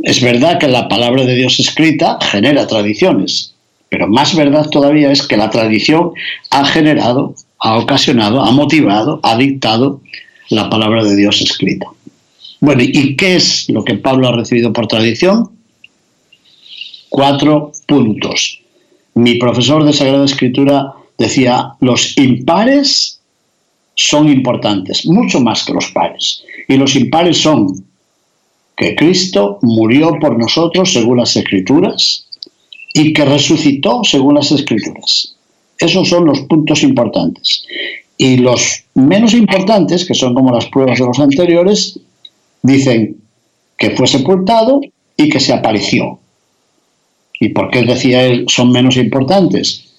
Es 0.03 0.21
verdad 0.21 0.59
que 0.59 0.67
la 0.67 0.87
palabra 0.87 1.25
de 1.25 1.35
Dios 1.35 1.59
escrita 1.59 2.17
genera 2.21 2.67
tradiciones, 2.67 3.53
pero 3.89 4.07
más 4.07 4.35
verdad 4.35 4.69
todavía 4.69 5.11
es 5.11 5.25
que 5.25 5.37
la 5.37 5.49
tradición 5.49 6.11
ha 6.49 6.65
generado, 6.65 7.35
ha 7.59 7.77
ocasionado, 7.77 8.41
ha 8.41 8.51
motivado, 8.51 9.19
ha 9.23 9.37
dictado 9.37 10.01
la 10.49 10.69
palabra 10.69 11.03
de 11.03 11.15
Dios 11.15 11.41
escrita. 11.41 11.87
Bueno, 12.59 12.83
¿y 12.83 13.15
qué 13.15 13.35
es 13.35 13.67
lo 13.69 13.83
que 13.83 13.95
Pablo 13.95 14.27
ha 14.27 14.33
recibido 14.33 14.71
por 14.71 14.87
tradición? 14.87 15.49
Cuatro 17.09 17.71
puntos. 17.87 18.59
Mi 19.15 19.35
profesor 19.35 19.83
de 19.83 19.93
Sagrada 19.93 20.25
Escritura 20.25 20.93
decía, 21.21 21.73
los 21.79 22.17
impares 22.17 23.19
son 23.95 24.29
importantes, 24.29 25.05
mucho 25.05 25.39
más 25.39 25.63
que 25.63 25.73
los 25.73 25.87
pares. 25.91 26.43
Y 26.67 26.75
los 26.75 26.95
impares 26.95 27.37
son 27.37 27.85
que 28.75 28.95
Cristo 28.95 29.59
murió 29.61 30.11
por 30.19 30.37
nosotros 30.37 30.91
según 30.91 31.17
las 31.17 31.35
escrituras 31.35 32.25
y 32.93 33.13
que 33.13 33.25
resucitó 33.25 34.03
según 34.03 34.35
las 34.35 34.51
escrituras. 34.51 35.35
Esos 35.77 36.09
son 36.09 36.25
los 36.25 36.41
puntos 36.41 36.83
importantes. 36.83 37.63
Y 38.17 38.37
los 38.37 38.83
menos 38.93 39.33
importantes, 39.33 40.05
que 40.05 40.13
son 40.13 40.33
como 40.33 40.53
las 40.53 40.65
pruebas 40.67 40.99
de 40.99 41.05
los 41.05 41.19
anteriores, 41.19 41.99
dicen 42.61 43.17
que 43.77 43.91
fue 43.91 44.07
sepultado 44.07 44.81
y 45.17 45.29
que 45.29 45.39
se 45.39 45.53
apareció. 45.53 46.19
¿Y 47.39 47.49
por 47.49 47.71
qué 47.71 47.83
decía 47.83 48.25
él 48.25 48.45
son 48.47 48.71
menos 48.71 48.97
importantes? 48.97 49.90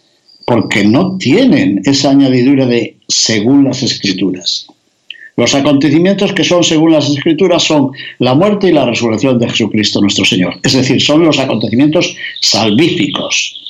Porque 0.53 0.85
no 0.85 1.17
tienen 1.17 1.81
esa 1.87 2.11
añadidura 2.11 2.67
de 2.67 2.99
según 3.09 3.65
las 3.65 3.83
escrituras. 3.83 4.67
Los 5.35 5.55
acontecimientos 5.55 6.35
que 6.35 6.45
son 6.45 6.63
según 6.63 6.93
las 6.93 7.09
escrituras 7.09 7.63
son 7.63 7.91
la 8.19 8.35
muerte 8.35 8.69
y 8.69 8.73
la 8.73 8.85
resurrección 8.85 9.39
de 9.39 9.49
Jesucristo 9.49 10.03
nuestro 10.03 10.27
Señor. 10.27 10.61
Es 10.63 10.75
decir, 10.75 11.01
son 11.01 11.25
los 11.25 11.39
acontecimientos 11.39 12.15
salvíficos. 12.43 13.61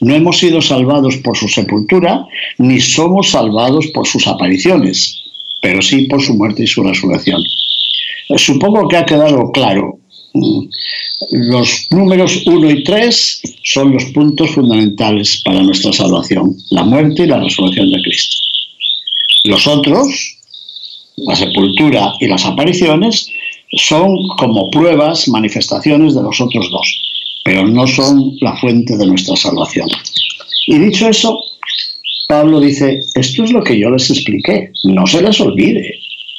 No 0.00 0.14
hemos 0.14 0.38
sido 0.38 0.62
salvados 0.62 1.18
por 1.18 1.36
su 1.36 1.48
sepultura, 1.48 2.24
ni 2.56 2.80
somos 2.80 3.28
salvados 3.28 3.88
por 3.88 4.06
sus 4.06 4.26
apariciones, 4.26 5.22
pero 5.60 5.82
sí 5.82 6.06
por 6.06 6.22
su 6.22 6.32
muerte 6.32 6.62
y 6.62 6.66
su 6.66 6.82
resurrección. 6.82 7.42
Supongo 8.36 8.88
que 8.88 8.96
ha 8.96 9.04
quedado 9.04 9.52
claro 9.52 9.98
los 11.30 11.86
números 11.90 12.42
1 12.46 12.70
y 12.70 12.84
3 12.84 13.42
son 13.64 13.92
los 13.92 14.04
puntos 14.06 14.50
fundamentales 14.50 15.42
para 15.44 15.62
nuestra 15.62 15.92
salvación, 15.92 16.56
la 16.70 16.84
muerte 16.84 17.22
y 17.22 17.26
la 17.26 17.40
resurrección 17.40 17.90
de 17.90 18.02
Cristo. 18.02 18.36
Los 19.44 19.66
otros, 19.66 20.06
la 21.16 21.36
sepultura 21.36 22.12
y 22.20 22.26
las 22.26 22.44
apariciones, 22.44 23.28
son 23.76 24.28
como 24.38 24.70
pruebas, 24.70 25.28
manifestaciones 25.28 26.14
de 26.14 26.22
los 26.22 26.40
otros 26.40 26.70
dos, 26.70 27.00
pero 27.44 27.66
no 27.66 27.86
son 27.86 28.36
la 28.40 28.56
fuente 28.56 28.96
de 28.96 29.06
nuestra 29.06 29.36
salvación. 29.36 29.88
Y 30.66 30.78
dicho 30.78 31.08
eso, 31.08 31.38
Pablo 32.28 32.60
dice, 32.60 33.00
esto 33.14 33.44
es 33.44 33.52
lo 33.52 33.62
que 33.62 33.78
yo 33.78 33.90
les 33.90 34.10
expliqué, 34.10 34.72
no 34.84 35.06
se 35.06 35.22
les 35.22 35.40
olvide, 35.40 35.98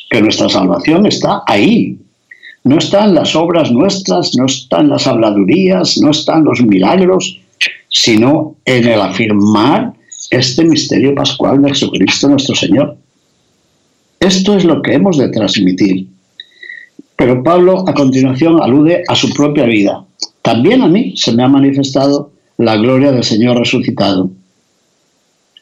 que 0.09 0.21
nuestra 0.21 0.47
salvación 0.49 1.05
está 1.05 1.43
ahí. 1.47 1.97
No 2.63 2.77
están 2.77 3.13
las 3.13 3.35
obras 3.35 3.71
nuestras, 3.71 4.35
no 4.35 4.45
están 4.45 4.89
las 4.89 5.05
habladurías, 5.05 5.97
no 5.97 6.11
están 6.11 6.45
los 6.45 6.61
milagros, 6.61 7.39
sino 7.89 8.55
en 8.65 8.87
el 8.87 9.01
afirmar 9.01 9.93
este 10.31 10.63
misterio 10.63 11.13
pascual 11.13 11.61
de 11.61 11.69
Jesucristo 11.69 12.29
nuestro 12.29 12.55
Señor. 12.55 12.97
Esto 14.19 14.55
es 14.55 14.63
lo 14.63 14.81
que 14.81 14.93
hemos 14.93 15.17
de 15.17 15.29
transmitir. 15.29 16.07
Pero 17.17 17.43
Pablo 17.43 17.87
a 17.87 17.93
continuación 17.93 18.61
alude 18.61 19.03
a 19.07 19.15
su 19.15 19.29
propia 19.33 19.65
vida. 19.65 20.05
También 20.41 20.81
a 20.81 20.87
mí 20.87 21.13
se 21.15 21.33
me 21.33 21.43
ha 21.43 21.47
manifestado 21.47 22.31
la 22.57 22.77
gloria 22.77 23.11
del 23.11 23.23
Señor 23.23 23.57
resucitado. 23.57 24.29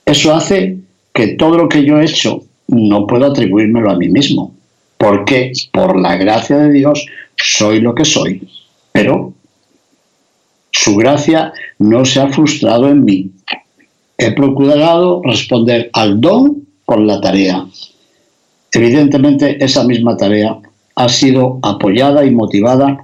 Eso 0.05 0.33
hace 0.33 0.77
que 1.13 1.29
todo 1.35 1.57
lo 1.57 1.69
que 1.69 1.83
yo 1.83 1.99
he 1.99 2.05
hecho 2.05 2.43
no 2.67 3.05
puedo 3.07 3.25
atribuírmelo 3.25 3.91
a 3.91 3.97
mí 3.97 4.09
mismo, 4.09 4.55
porque 5.01 5.51
por 5.73 5.99
la 5.99 6.15
gracia 6.15 6.57
de 6.57 6.71
Dios 6.71 7.03
soy 7.35 7.79
lo 7.81 7.95
que 7.95 8.05
soy, 8.05 8.47
pero 8.91 9.33
su 10.69 10.95
gracia 10.95 11.51
no 11.79 12.05
se 12.05 12.21
ha 12.21 12.27
frustrado 12.27 12.87
en 12.87 13.03
mí. 13.03 13.31
He 14.19 14.31
procurado 14.33 15.23
responder 15.23 15.89
al 15.93 16.21
don 16.21 16.67
con 16.85 17.07
la 17.07 17.19
tarea. 17.19 17.65
Evidentemente 18.71 19.57
esa 19.65 19.83
misma 19.85 20.15
tarea 20.17 20.59
ha 20.93 21.09
sido 21.09 21.57
apoyada 21.63 22.23
y 22.23 22.29
motivada 22.29 23.03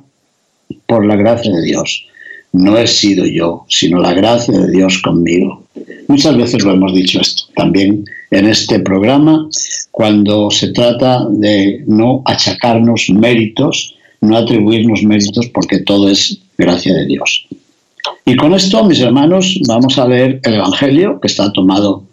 por 0.85 1.03
la 1.03 1.15
gracia 1.15 1.51
de 1.51 1.63
Dios. 1.63 2.05
No 2.53 2.77
he 2.77 2.87
sido 2.87 3.25
yo, 3.25 3.65
sino 3.69 3.99
la 3.99 4.13
gracia 4.13 4.57
de 4.57 4.71
Dios 4.71 5.01
conmigo. 5.01 5.63
Muchas 6.07 6.37
veces 6.37 6.63
lo 6.63 6.73
hemos 6.73 6.93
dicho 6.93 7.19
esto 7.19 7.43
también 7.55 8.05
en 8.31 8.47
este 8.47 8.79
programa, 8.79 9.49
cuando 9.91 10.51
se 10.51 10.71
trata 10.71 11.25
de 11.29 11.83
no 11.87 12.21
achacarnos 12.25 13.09
méritos, 13.09 13.95
no 14.21 14.37
atribuirnos 14.37 15.03
méritos, 15.03 15.47
porque 15.47 15.79
todo 15.79 16.09
es 16.09 16.39
gracia 16.57 16.93
de 16.93 17.05
Dios. 17.05 17.47
Y 18.25 18.35
con 18.35 18.53
esto, 18.53 18.83
mis 18.83 18.99
hermanos, 18.99 19.59
vamos 19.67 19.97
a 19.97 20.07
leer 20.07 20.39
el 20.43 20.55
Evangelio, 20.55 21.19
que 21.21 21.27
está 21.27 21.51
tomado, 21.53 22.03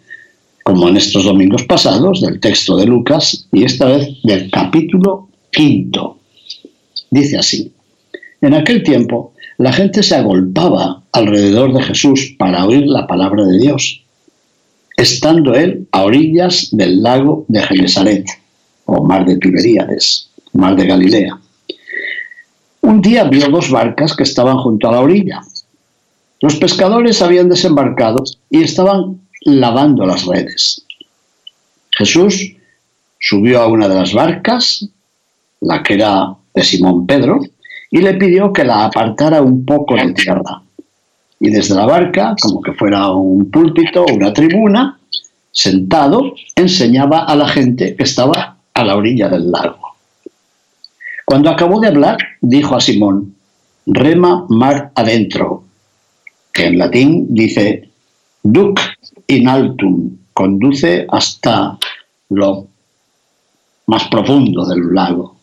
como 0.63 0.87
en 0.87 0.97
estos 0.97 1.25
domingos 1.25 1.63
pasados, 1.63 2.21
del 2.21 2.39
texto 2.39 2.77
de 2.77 2.85
Lucas, 2.85 3.47
y 3.51 3.63
esta 3.63 3.85
vez 3.85 4.09
del 4.23 4.49
capítulo 4.49 5.27
quinto. 5.51 6.17
Dice 7.11 7.37
así, 7.37 7.71
en 8.41 8.53
aquel 8.53 8.83
tiempo 8.83 9.33
la 9.57 9.71
gente 9.71 10.03
se 10.03 10.15
agolpaba 10.15 11.03
alrededor 11.11 11.73
de 11.73 11.83
Jesús 11.83 12.35
para 12.37 12.65
oír 12.65 12.85
la 12.87 13.07
palabra 13.07 13.45
de 13.45 13.57
Dios, 13.57 14.03
estando 14.97 15.55
él 15.55 15.87
a 15.91 16.03
orillas 16.03 16.69
del 16.71 17.01
lago 17.01 17.45
de 17.47 17.61
Genesaret, 17.61 18.25
o 18.85 19.03
mar 19.03 19.25
de 19.25 19.37
Tiberíades, 19.37 20.29
mar 20.53 20.75
de 20.75 20.85
Galilea. 20.85 21.39
Un 22.81 23.01
día 23.01 23.23
vio 23.23 23.49
dos 23.49 23.71
barcas 23.71 24.15
que 24.15 24.23
estaban 24.23 24.57
junto 24.57 24.87
a 24.87 24.91
la 24.91 24.99
orilla. 24.99 25.41
Los 26.41 26.57
pescadores 26.57 27.21
habían 27.21 27.49
desembarcado 27.49 28.23
y 28.49 28.61
estaban 28.61 29.21
lavando 29.41 30.05
las 30.05 30.25
redes. 30.25 30.85
Jesús 31.97 32.55
subió 33.19 33.61
a 33.61 33.67
una 33.67 33.87
de 33.87 33.95
las 33.95 34.13
barcas, 34.13 34.87
la 35.61 35.81
que 35.81 35.95
era 35.95 36.35
de 36.53 36.63
Simón 36.63 37.07
Pedro, 37.07 37.39
y 37.95 37.99
le 37.99 38.15
pidió 38.15 38.51
que 38.51 38.65
la 38.65 38.83
apartara 38.83 39.41
un 39.41 39.63
poco 39.63 39.95
de 39.95 40.11
tierra. 40.11 40.61
Y 41.39 41.49
desde 41.49 41.75
la 41.75 41.85
barca, 41.85 42.35
como 42.41 42.61
que 42.61 42.73
fuera 42.73 43.09
un 43.13 43.49
púlpito 43.49 44.03
o 44.03 44.13
una 44.13 44.33
tribuna, 44.33 44.99
sentado, 45.49 46.33
enseñaba 46.57 47.23
a 47.23 47.37
la 47.37 47.47
gente 47.47 47.95
que 47.95 48.03
estaba 48.03 48.57
a 48.73 48.83
la 48.83 48.97
orilla 48.97 49.29
del 49.29 49.49
lago. 49.49 49.95
Cuando 51.23 51.49
acabó 51.49 51.79
de 51.79 51.87
hablar, 51.87 52.17
dijo 52.41 52.75
a 52.75 52.81
Simón, 52.81 53.33
rema 53.85 54.45
mar 54.49 54.91
adentro, 54.93 55.63
que 56.51 56.65
en 56.65 56.77
latín 56.77 57.27
dice 57.29 57.87
duc 58.43 58.77
in 59.27 59.47
altum, 59.47 60.17
conduce 60.33 61.07
hasta 61.09 61.77
lo 62.27 62.67
más 63.87 64.03
profundo 64.09 64.65
del 64.65 64.93
lago 64.93 65.35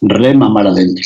rema 0.00 0.48
mar 0.48 0.66
adentro. 0.66 1.04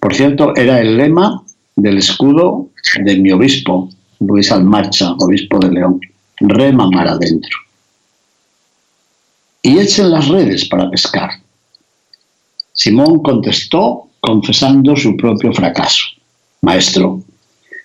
Por 0.00 0.14
cierto, 0.14 0.56
era 0.56 0.80
el 0.80 0.96
lema 0.96 1.42
del 1.76 1.98
escudo 1.98 2.68
de 3.04 3.16
mi 3.16 3.30
obispo, 3.32 3.90
Luis 4.20 4.50
Almarcha, 4.50 5.12
obispo 5.12 5.58
de 5.58 5.70
León. 5.70 6.00
Rema 6.40 6.90
mar 6.90 7.06
adentro. 7.06 7.56
Y 9.62 9.78
echen 9.78 10.10
las 10.10 10.28
redes 10.28 10.66
para 10.66 10.90
pescar. 10.90 11.30
Simón 12.72 13.22
contestó 13.22 14.08
confesando 14.20 14.96
su 14.96 15.16
propio 15.16 15.52
fracaso. 15.52 16.06
Maestro, 16.62 17.22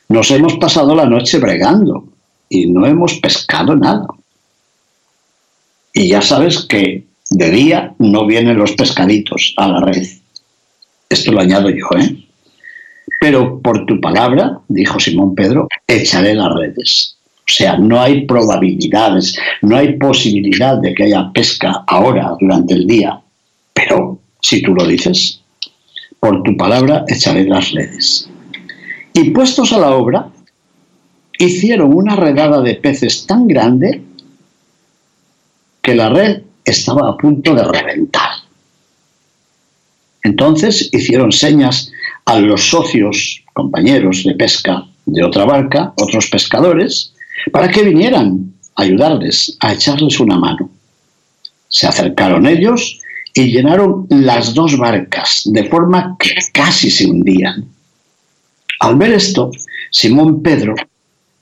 nos 0.08 0.32
hemos 0.32 0.56
pasado 0.56 0.96
la 0.96 1.06
noche 1.06 1.38
bregando 1.38 2.08
y 2.48 2.68
no 2.68 2.86
hemos 2.86 3.16
pescado 3.16 3.76
nada. 3.76 4.08
Y 5.94 6.10
ya 6.10 6.22
sabes 6.22 6.66
que 6.66 7.06
de 7.30 7.52
día 7.52 7.94
no 8.00 8.26
vienen 8.26 8.58
los 8.58 8.74
pescaditos 8.74 9.54
a 9.58 9.68
la 9.68 9.82
red. 9.82 10.08
Esto 11.10 11.32
lo 11.32 11.42
añado 11.42 11.70
yo, 11.70 11.86
¿eh? 11.98 12.26
Pero 13.20 13.60
por 13.60 13.86
tu 13.86 14.00
palabra, 14.02 14.60
dijo 14.68 15.00
Simón 15.00 15.36
Pedro, 15.36 15.68
echaré 15.88 16.36
las 16.36 16.54
redes. 16.54 17.18
O 17.48 17.52
sea, 17.52 17.78
no 17.78 18.02
hay 18.02 18.26
probabilidades, 18.26 19.38
no 19.62 19.78
hay 19.78 19.94
posibilidad 19.94 20.78
de 20.80 20.96
que 20.96 21.04
haya 21.04 21.32
pesca 21.32 21.84
ahora, 21.88 22.36
durante 22.40 22.74
el 22.74 22.88
día. 22.88 23.22
Pero 23.74 24.20
si 24.42 24.62
tú 24.62 24.74
lo 24.74 24.86
dices, 24.86 25.42
por 26.20 26.42
tu 26.42 26.58
palabra 26.58 27.06
echaré 27.08 27.46
las 27.46 27.72
redes. 27.72 28.30
Y 29.14 29.30
puestos 29.30 29.72
a 29.74 29.80
la 29.80 29.92
obra, 29.96 30.30
hicieron 31.38 31.94
una 31.94 32.16
redada 32.16 32.62
de 32.62 32.76
peces 32.76 33.28
tan 33.28 33.48
grande 33.48 34.02
que 35.82 35.94
la 35.94 36.10
red 36.10 36.42
estaba 36.64 37.10
a 37.10 37.18
punto 37.18 37.54
de 37.54 37.64
reventar. 37.64 38.45
Entonces 40.26 40.90
hicieron 40.92 41.32
señas 41.32 41.92
a 42.26 42.40
los 42.40 42.70
socios, 42.70 43.44
compañeros 43.54 44.24
de 44.24 44.34
pesca 44.34 44.84
de 45.06 45.24
otra 45.24 45.46
barca, 45.46 45.94
otros 45.98 46.28
pescadores, 46.32 47.14
para 47.52 47.70
que 47.70 47.84
vinieran 47.84 48.52
a 48.76 48.82
ayudarles, 48.82 49.56
a 49.60 49.74
echarles 49.74 50.20
una 50.20 50.40
mano. 50.40 50.72
Se 51.68 51.86
acercaron 51.86 52.48
ellos 52.48 53.00
y 53.36 53.52
llenaron 53.52 54.08
las 54.10 54.56
dos 54.56 54.76
barcas, 54.80 55.44
de 55.46 55.66
forma 55.66 56.18
que 56.18 56.34
casi 56.52 56.90
se 56.90 57.06
hundían. 57.06 57.68
Al 58.80 58.96
ver 58.96 59.12
esto, 59.12 59.52
Simón 59.92 60.42
Pedro 60.42 60.74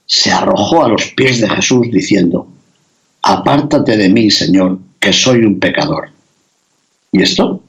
se 0.04 0.30
arrojó 0.30 0.84
a 0.84 0.90
los 0.90 1.06
pies 1.16 1.40
de 1.40 1.48
Jesús 1.48 1.86
diciendo, 1.90 2.46
Apártate 3.22 3.96
de 3.96 4.10
mí, 4.10 4.30
Señor, 4.30 4.78
que 5.00 5.14
soy 5.14 5.38
un 5.46 5.58
pecador. 5.58 6.10
¿Y 7.12 7.22
esto? 7.22 7.63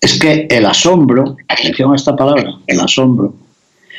Es 0.00 0.18
que 0.18 0.46
el 0.50 0.66
asombro, 0.66 1.36
atención 1.48 1.92
a 1.92 1.96
esta 1.96 2.16
palabra, 2.16 2.54
el 2.66 2.80
asombro, 2.80 3.34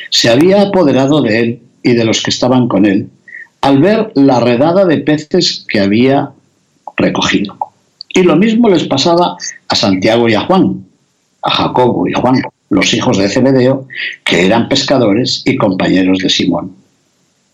se 0.10 0.30
había 0.30 0.64
apoderado 0.64 1.22
de 1.22 1.40
él 1.40 1.62
y 1.84 1.94
de 1.94 2.06
los 2.06 2.22
que 2.22 2.32
estaban 2.32 2.68
con 2.68 2.86
él 2.86 3.10
al 3.62 3.80
ver 3.80 4.12
la 4.16 4.40
redada 4.40 4.86
de 4.86 4.98
peces 4.98 5.66
que 5.68 5.80
había 5.80 6.32
recogido. 6.98 7.58
Y 8.10 8.24
lo 8.24 8.36
mismo 8.36 8.70
les 8.70 8.84
pasaba 8.86 9.38
a 9.68 9.76
Santiago 9.76 10.28
y 10.28 10.34
a 10.34 10.42
Juan, 10.42 10.84
a 11.44 11.52
Jacobo 11.52 12.08
y 12.08 12.14
a 12.14 12.20
Juan, 12.20 12.42
los 12.70 12.94
hijos 12.94 13.18
de 13.18 13.30
Zebedeo, 13.30 13.88
que 14.26 14.46
eran 14.46 14.68
pescadores 14.68 15.44
y 15.46 15.56
compañeros 15.56 16.18
de 16.20 16.30
Simón. 16.30 16.76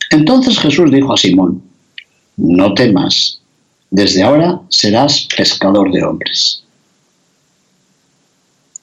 Entonces 0.09 0.57
Jesús 0.57 0.91
dijo 0.91 1.13
a 1.13 1.17
Simón, 1.17 1.61
no 2.37 2.73
temas, 2.73 3.41
desde 3.91 4.23
ahora 4.23 4.61
serás 4.69 5.27
pescador 5.35 5.91
de 5.91 6.03
hombres. 6.03 6.63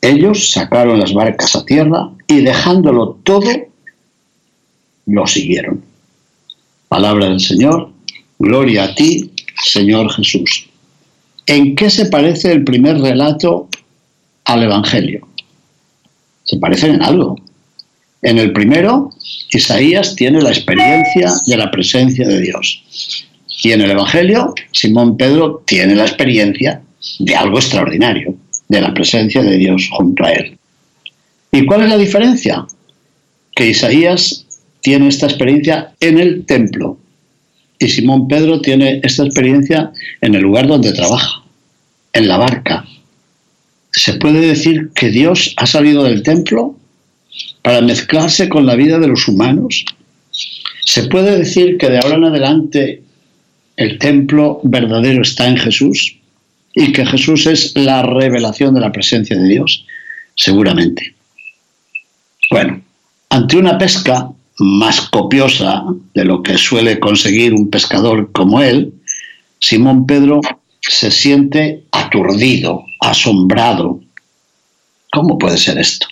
Ellos 0.05 0.51
sacaron 0.51 1.01
las 1.01 1.14
barcas 1.14 1.57
a 1.57 1.64
tierra 1.64 2.11
y 2.27 2.43
dejándolo 2.43 3.19
todo, 3.23 3.49
lo 5.07 5.27
siguieron. 5.27 5.83
Palabra 6.88 7.31
del 7.31 7.40
Señor, 7.40 7.90
gloria 8.38 8.85
a 8.85 8.95
ti, 8.95 9.31
Señor 9.64 10.12
Jesús. 10.12 10.69
¿En 11.47 11.75
qué 11.75 11.88
se 11.88 12.05
parece 12.05 12.53
el 12.53 12.64
primer 12.64 13.01
relato 13.01 13.71
al 14.45 14.64
Evangelio? 14.64 15.27
Se 16.43 16.59
parecen 16.59 16.97
en 16.97 17.03
algo. 17.03 17.40
En 18.21 18.37
el 18.37 18.53
primero, 18.53 19.11
Isaías 19.53 20.17
tiene 20.17 20.43
la 20.43 20.51
experiencia 20.51 21.33
de 21.47 21.57
la 21.57 21.71
presencia 21.71 22.29
de 22.29 22.43
Dios. 22.43 23.27
Y 23.62 23.73
en 23.73 23.81
el 23.81 23.93
Evangelio, 23.93 24.53
Simón 24.71 25.17
Pedro 25.17 25.62
tiene 25.64 25.95
la 25.95 26.05
experiencia 26.05 26.83
de 27.21 27.35
algo 27.35 27.57
extraordinario 27.57 28.34
de 28.68 28.81
la 28.81 28.94
presencia 28.94 29.42
de 29.42 29.57
Dios 29.57 29.88
junto 29.90 30.24
a 30.24 30.33
él. 30.33 30.59
¿Y 31.53 31.64
cuál 31.66 31.83
es 31.83 31.88
la 31.88 31.98
diferencia? 31.98 32.66
Que 33.55 33.68
Isaías 33.68 34.46
tiene 34.81 35.09
esta 35.09 35.27
experiencia 35.27 35.92
en 36.00 36.18
el 36.18 36.44
templo 36.44 36.98
y 37.79 37.88
Simón 37.88 38.29
Pedro 38.29 38.61
tiene 38.61 39.00
esta 39.03 39.24
experiencia 39.24 39.92
en 40.20 40.35
el 40.35 40.42
lugar 40.42 40.66
donde 40.66 40.92
trabaja, 40.92 41.42
en 42.12 42.29
la 42.29 42.38
barca, 42.38 42.85
¿Se 43.96 44.14
puede 44.14 44.40
decir 44.40 44.90
que 44.92 45.09
Dios 45.09 45.55
ha 45.57 45.66
salido 45.66 46.03
del 46.03 46.24
templo 46.24 46.77
para 47.62 47.81
mezclarse 47.81 48.48
con 48.48 48.66
la 48.66 48.74
vida 48.74 48.98
de 48.98 49.07
los 49.07 49.29
humanos? 49.29 49.85
¿Se 50.85 51.05
puede 51.05 51.38
decir 51.38 51.79
que 51.79 51.88
de 51.88 51.98
ahora 51.98 52.16
en 52.16 52.24
adelante 52.24 53.03
el 53.77 53.98
templo 53.98 54.61
verdadero 54.64 55.22
está 55.22 55.46
en 55.46 55.57
Jesús 55.57 56.16
y 56.75 56.93
que 56.93 57.07
Jesús 57.07 57.47
es 57.47 57.77
la 57.77 58.03
revelación 58.03 58.75
de 58.75 58.81
la 58.81 58.93
presencia 58.93 59.37
de 59.37 59.49
Dios? 59.49 59.87
Seguramente. 60.35 61.15
Bueno, 62.51 62.83
ante 63.31 63.57
una 63.57 63.79
pesca 63.79 64.31
más 64.59 65.01
copiosa 65.09 65.85
de 66.15 66.25
lo 66.25 66.43
que 66.43 66.59
suele 66.59 67.01
conseguir 67.01 67.55
un 67.55 67.71
pescador 67.71 68.31
como 68.33 68.63
él, 68.63 68.93
Simón 69.59 70.07
Pedro 70.07 70.41
se 70.81 71.11
siente 71.11 71.85
aturdido, 71.93 72.85
asombrado. 73.01 74.01
¿Cómo 75.11 75.39
puede 75.39 75.57
ser 75.57 75.79
esto? 75.79 76.07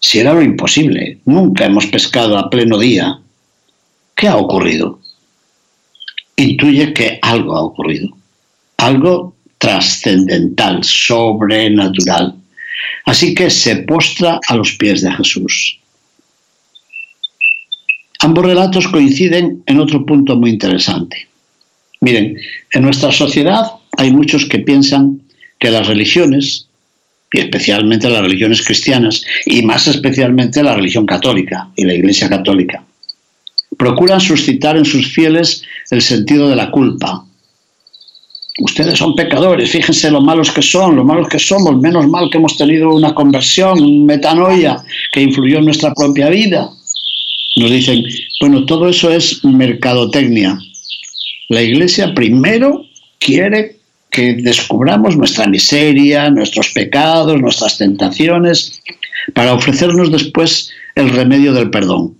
Si 0.00 0.18
era 0.20 0.32
lo 0.32 0.42
imposible, 0.42 1.18
nunca 1.24 1.66
hemos 1.66 1.86
pescado 1.86 2.38
a 2.38 2.48
pleno 2.48 2.78
día. 2.78 3.20
¿Qué 4.14 4.28
ha 4.28 4.36
ocurrido? 4.36 5.00
Intuye 6.36 6.92
que 6.92 7.18
algo 7.20 7.56
ha 7.56 7.62
ocurrido, 7.62 8.16
algo 8.76 9.34
trascendental, 9.58 10.82
sobrenatural. 10.82 12.34
Así 13.04 13.34
que 13.34 13.50
se 13.50 13.76
postra 13.76 14.40
a 14.48 14.56
los 14.56 14.72
pies 14.72 15.02
de 15.02 15.12
Jesús. 15.12 15.78
Ambos 18.20 18.46
relatos 18.46 18.88
coinciden 18.88 19.62
en 19.66 19.78
otro 19.78 20.04
punto 20.04 20.36
muy 20.36 20.50
interesante. 20.50 21.28
Miren, 22.00 22.36
en 22.72 22.82
nuestra 22.82 23.12
sociedad 23.12 23.64
hay 23.96 24.10
muchos 24.10 24.46
que 24.46 24.58
piensan 24.58 25.20
que 25.58 25.70
las 25.70 25.86
religiones, 25.86 26.68
y 27.32 27.40
especialmente 27.40 28.08
las 28.08 28.22
religiones 28.22 28.62
cristianas, 28.62 29.24
y 29.46 29.62
más 29.62 29.86
especialmente 29.86 30.62
la 30.62 30.74
religión 30.74 31.06
católica 31.06 31.68
y 31.76 31.84
la 31.84 31.94
Iglesia 31.94 32.28
católica, 32.28 32.84
procuran 33.76 34.20
suscitar 34.20 34.76
en 34.76 34.84
sus 34.84 35.12
fieles 35.12 35.62
el 35.90 36.02
sentido 36.02 36.48
de 36.48 36.56
la 36.56 36.70
culpa. 36.70 37.24
Ustedes 38.60 38.98
son 38.98 39.14
pecadores, 39.14 39.70
fíjense 39.70 40.10
lo 40.10 40.20
malos 40.20 40.50
que 40.50 40.62
son, 40.62 40.96
lo 40.96 41.04
malos 41.04 41.28
que 41.28 41.38
somos, 41.38 41.80
menos 41.80 42.08
mal 42.08 42.28
que 42.28 42.38
hemos 42.38 42.56
tenido 42.56 42.90
una 42.90 43.14
conversión, 43.14 44.04
metanoia, 44.04 44.82
que 45.12 45.22
influyó 45.22 45.58
en 45.58 45.66
nuestra 45.66 45.94
propia 45.94 46.28
vida. 46.28 46.68
Nos 47.56 47.70
dicen, 47.70 48.02
bueno, 48.40 48.64
todo 48.66 48.88
eso 48.88 49.10
es 49.12 49.44
mercadotecnia. 49.44 50.58
La 51.48 51.62
Iglesia 51.62 52.12
primero 52.14 52.84
quiere 53.20 53.76
que 54.10 54.34
descubramos 54.34 55.16
nuestra 55.16 55.46
miseria, 55.46 56.28
nuestros 56.28 56.70
pecados, 56.70 57.40
nuestras 57.40 57.78
tentaciones, 57.78 58.82
para 59.34 59.54
ofrecernos 59.54 60.10
después 60.10 60.70
el 60.96 61.10
remedio 61.10 61.52
del 61.52 61.70
perdón. 61.70 62.16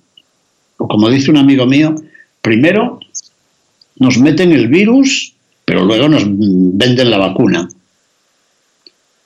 O 0.76 0.86
como 0.86 1.10
dice 1.10 1.30
un 1.30 1.38
amigo 1.38 1.66
mío, 1.66 1.94
primero 2.42 3.00
nos 3.96 4.18
meten 4.18 4.52
el 4.52 4.68
virus, 4.68 5.34
pero 5.68 5.84
luego 5.84 6.08
nos 6.08 6.22
venden 6.26 7.10
la 7.10 7.18
vacuna. 7.18 7.68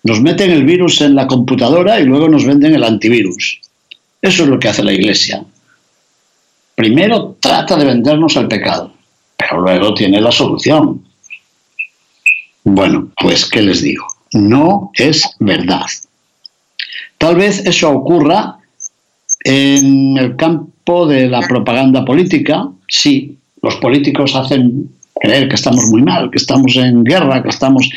Nos 0.02 0.20
meten 0.20 0.50
el 0.50 0.64
virus 0.64 1.00
en 1.00 1.14
la 1.14 1.28
computadora 1.28 2.00
y 2.00 2.05
luego 2.05 2.28
nos 2.28 2.44
venden 2.44 2.74
el 2.74 2.83
antivirus. 2.83 3.61
Eso 4.20 4.42
es 4.42 4.48
lo 4.48 4.59
que 4.59 4.66
hace 4.66 4.83
la 4.83 4.92
Iglesia. 4.92 5.44
Primero 6.74 7.37
trata 7.38 7.76
de 7.76 7.85
vendernos 7.85 8.35
el 8.35 8.48
pecado, 8.48 8.92
pero 9.37 9.61
luego 9.61 9.94
tiene 9.94 10.20
la 10.20 10.33
solución. 10.33 11.05
Bueno, 12.64 13.12
pues 13.20 13.48
¿qué 13.48 13.62
les 13.62 13.81
digo? 13.81 14.05
No 14.33 14.90
es 14.94 15.22
verdad. 15.38 15.87
Tal 17.18 17.37
vez 17.37 17.64
eso 17.64 17.88
ocurra 17.88 18.59
en 19.44 20.18
el 20.18 20.35
campo 20.35 21.07
de 21.07 21.28
la 21.28 21.42
propaganda 21.42 22.05
política, 22.05 22.68
sí, 22.88 23.38
los 23.62 23.76
políticos 23.76 24.35
hacen 24.35 24.90
creer 25.22 25.48
que 25.48 25.54
estamos 25.54 25.85
muy 25.87 26.02
mal, 26.02 26.30
que 26.30 26.38
estamos 26.38 26.74
en 26.74 27.04
guerra, 27.04 27.42
que 27.42 27.50
estamos 27.50 27.88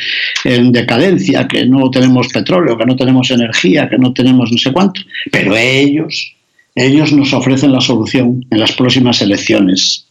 en 0.43 0.71
decadencia, 0.71 1.47
que 1.47 1.65
no 1.65 1.89
tenemos 1.89 2.27
petróleo, 2.27 2.77
que 2.77 2.85
no 2.85 2.95
tenemos 2.95 3.31
energía, 3.31 3.89
que 3.89 3.97
no 3.97 4.13
tenemos 4.13 4.51
no 4.51 4.57
sé 4.59 4.71
cuánto, 4.71 5.01
pero 5.31 5.57
ellos, 5.57 6.33
ellos 6.75 7.11
nos 7.13 7.33
ofrecen 7.33 7.71
la 7.71 7.81
solución 7.81 8.45
en 8.51 8.59
las 8.59 8.73
próximas 8.73 9.21
elecciones. 9.23 10.05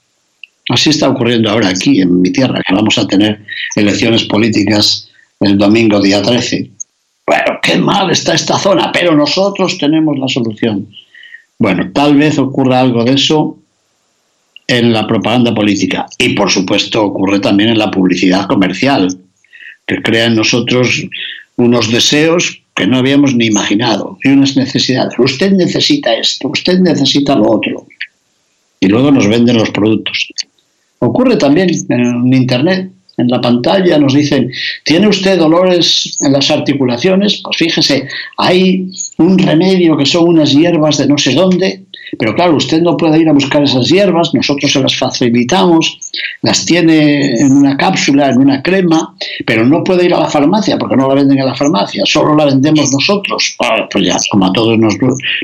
Así 0.69 0.91
está 0.91 1.09
ocurriendo 1.09 1.51
ahora 1.51 1.69
aquí, 1.69 2.01
en 2.01 2.21
mi 2.21 2.33
tierra, 2.33 2.61
que 2.67 2.75
vamos 2.75 2.99
a 2.99 3.07
tener 3.07 3.41
elecciones 3.77 4.25
políticas 4.25 5.09
el 5.39 5.57
domingo 5.57 6.01
día 6.01 6.21
13. 6.21 6.69
Bueno, 7.27 7.59
qué 7.63 7.77
mal 7.77 8.11
está 8.11 8.35
esta 8.35 8.59
zona, 8.59 8.91
pero 8.91 9.15
nosotros 9.15 9.79
tenemos 9.79 10.19
la 10.19 10.27
solución. 10.27 10.89
Bueno, 11.61 11.93
tal 11.93 12.17
vez 12.17 12.39
ocurra 12.39 12.81
algo 12.81 13.05
de 13.05 13.13
eso 13.13 13.59
en 14.67 14.93
la 14.93 15.07
propaganda 15.07 15.55
política 15.55 16.07
y 16.19 16.31
por 16.31 16.51
supuesto 16.51 17.05
ocurre 17.05 17.41
también 17.41 17.71
en 17.71 17.79
la 17.79 17.91
publicidad 17.91 18.47
comercial, 18.47 19.09
que 19.87 20.03
crea 20.03 20.27
en 20.27 20.37
nosotros 20.37 21.07
unos 21.57 21.91
deseos 21.91 22.61
que 22.75 22.87
no 22.87 22.99
habíamos 22.99 23.35
ni 23.35 23.47
imaginado 23.47 24.19
y 24.25 24.31
unas 24.31 24.57
necesidades. 24.57 25.15
Usted 25.19 25.53
necesita 25.53 26.15
esto, 26.15 26.49
usted 26.49 26.81
necesita 26.81 27.37
lo 27.37 27.51
otro. 27.51 27.87
Y 28.81 28.89
luego 28.89 29.11
nos 29.11 29.29
venden 29.29 29.57
los 29.57 29.71
productos. 29.71 30.29
Ocurre 30.99 31.37
también 31.37 31.71
en 31.89 32.33
Internet. 32.33 32.91
En 33.17 33.29
la 33.29 33.41
pantalla 33.41 33.97
nos 33.97 34.13
dicen, 34.13 34.51
¿tiene 34.83 35.07
usted 35.07 35.39
dolores 35.39 36.17
en 36.21 36.33
las 36.33 36.51
articulaciones? 36.51 37.41
Pues 37.45 37.57
fíjese, 37.59 38.09
hay 38.37 38.91
un 39.19 39.39
remedio 39.39 39.97
que 39.97 40.05
son 40.05 40.31
unas 40.31 40.53
hierbas 40.53 40.99
de 40.99 41.07
no 41.07 41.17
sé 41.17 41.33
dónde, 41.33 41.84
pero 42.19 42.35
claro, 42.35 42.57
usted 42.57 42.81
no 42.83 42.97
puede 42.97 43.21
ir 43.21 43.29
a 43.29 43.33
buscar 43.33 43.63
esas 43.63 43.89
hierbas, 43.89 44.35
nosotros 44.35 44.73
se 44.73 44.81
las 44.81 44.97
facilitamos, 44.97 45.99
las 46.43 46.65
tiene 46.65 47.41
en 47.41 47.53
una 47.53 47.77
cápsula, 47.77 48.31
en 48.31 48.39
una 48.39 48.63
crema, 48.63 49.15
pero 49.47 49.65
no 49.65 49.83
puede 49.83 50.05
ir 50.07 50.15
a 50.15 50.21
la 50.21 50.29
farmacia 50.29 50.79
porque 50.79 50.97
no 50.97 51.09
la 51.09 51.15
venden 51.15 51.39
en 51.39 51.47
la 51.47 51.55
farmacia, 51.55 52.05
solo 52.07 52.35
la 52.35 52.47
vendemos 52.47 52.93
nosotros. 52.93 53.57
Ah, 53.61 53.89
pues 53.91 54.07
ya, 54.07 54.17
como 54.31 54.47
a 54.47 54.53
todos 54.53 54.79
nos, 54.79 54.97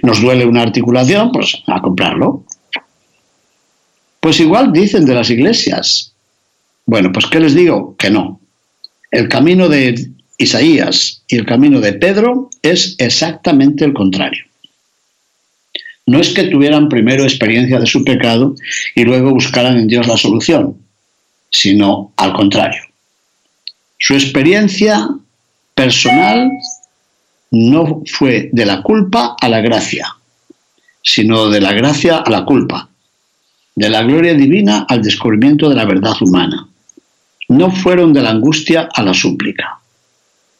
nos 0.02 0.20
duele 0.20 0.44
una 0.44 0.62
articulación, 0.62 1.32
pues 1.32 1.62
a 1.66 1.80
comprarlo. 1.80 2.44
Pues 4.20 4.38
igual 4.40 4.72
dicen 4.72 5.06
de 5.06 5.14
las 5.14 5.30
iglesias. 5.30 6.14
Bueno, 6.84 7.10
pues 7.12 7.26
¿qué 7.26 7.40
les 7.40 7.54
digo? 7.54 7.96
Que 7.96 8.10
no. 8.10 8.40
El 9.10 9.28
camino 9.28 9.68
de 9.68 10.10
Isaías 10.36 11.22
y 11.26 11.36
el 11.36 11.46
camino 11.46 11.80
de 11.80 11.94
Pedro 11.94 12.50
es 12.62 12.96
exactamente 12.98 13.84
el 13.84 13.94
contrario. 13.94 14.44
No 16.10 16.18
es 16.18 16.30
que 16.30 16.48
tuvieran 16.48 16.88
primero 16.88 17.22
experiencia 17.22 17.78
de 17.78 17.86
su 17.86 18.02
pecado 18.02 18.56
y 18.96 19.04
luego 19.04 19.30
buscaran 19.30 19.76
en 19.76 19.86
Dios 19.86 20.08
la 20.08 20.16
solución, 20.16 20.76
sino 21.50 22.12
al 22.16 22.32
contrario. 22.32 22.82
Su 23.96 24.14
experiencia 24.14 25.08
personal 25.72 26.50
no 27.52 28.02
fue 28.10 28.50
de 28.52 28.66
la 28.66 28.82
culpa 28.82 29.36
a 29.40 29.48
la 29.48 29.60
gracia, 29.60 30.16
sino 31.00 31.48
de 31.48 31.60
la 31.60 31.74
gracia 31.74 32.16
a 32.16 32.28
la 32.28 32.44
culpa 32.44 32.88
de 33.76 33.88
la 33.88 34.02
gloria 34.02 34.34
divina 34.34 34.86
al 34.88 35.02
descubrimiento 35.02 35.68
de 35.68 35.76
la 35.76 35.84
verdad 35.84 36.20
humana. 36.22 36.68
No 37.50 37.70
fueron 37.70 38.12
de 38.12 38.22
la 38.22 38.30
angustia 38.30 38.88
a 38.92 39.02
la 39.04 39.14
súplica. 39.14 39.78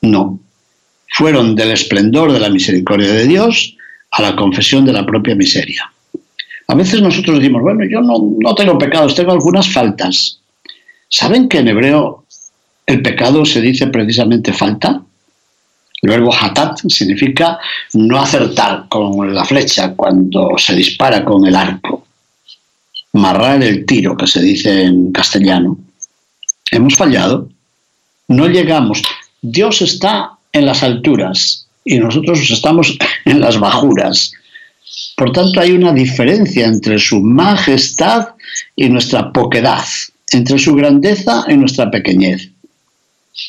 No. 0.03 0.39
Fueron 1.09 1.57
del 1.57 1.73
esplendor 1.73 2.33
de 2.33 2.39
la 2.39 2.51
misericordia 2.51 3.13
de 3.13 3.27
Dios 3.27 3.77
a 4.11 4.23
la 4.23 4.37
confesión 4.37 4.85
de 4.85 4.93
la 4.93 5.07
propia 5.07 5.35
miseria. 5.35 5.91
A 6.67 6.75
veces 6.75 7.03
nosotros 7.03 7.39
decimos, 7.39 7.63
bueno, 7.63 7.85
yo 7.85 8.01
no, 8.01 8.37
no 8.39 8.55
tengo 8.55 8.79
pecados, 8.79 9.15
tengo 9.15 9.33
algunas 9.33 9.69
faltas. 9.73 10.39
¿Saben 11.09 11.49
que 11.49 11.59
en 11.59 11.69
hebreo 11.69 12.25
el 12.87 13.03
pecado 13.03 13.45
se 13.45 13.61
dice 13.61 13.89
precisamente 13.89 14.53
falta? 14.53 15.03
El 16.03 16.11
verbo 16.11 16.35
hatat 16.35 16.79
significa 16.89 17.59
no 17.95 18.21
acertar 18.21 18.87
con 18.89 19.35
la 19.35 19.45
flecha 19.45 19.95
cuando 19.95 20.57
se 20.57 20.75
dispara 20.75 21.25
con 21.25 21.47
el 21.47 21.57
arco 21.57 22.05
marrar 23.13 23.63
el 23.63 23.87
tiro, 23.87 24.17
que 24.17 24.27
se 24.27 24.41
dice 24.41 24.85
en 24.85 25.13
castellano. 25.13 25.79
Hemos 26.71 26.97
fallado, 26.97 27.49
no 28.29 28.47
llegamos. 28.47 29.03
Dios 29.43 29.83
está 29.83 30.33
en 30.53 30.67
las 30.67 30.83
alturas 30.83 31.67
y 31.85 31.99
nosotros 31.99 32.51
estamos 32.51 32.97
en 33.25 33.41
las 33.41 33.59
bajuras. 33.59 34.33
Por 35.17 35.33
tanto, 35.33 35.61
hay 35.61 35.73
una 35.73 35.93
diferencia 35.93 36.67
entre 36.67 36.99
su 36.99 37.21
majestad 37.21 38.29
y 38.75 38.89
nuestra 38.89 39.33
poquedad, 39.33 39.85
entre 40.33 40.59
su 40.59 40.75
grandeza 40.75 41.45
y 41.49 41.57
nuestra 41.57 41.91
pequeñez. 41.91 42.51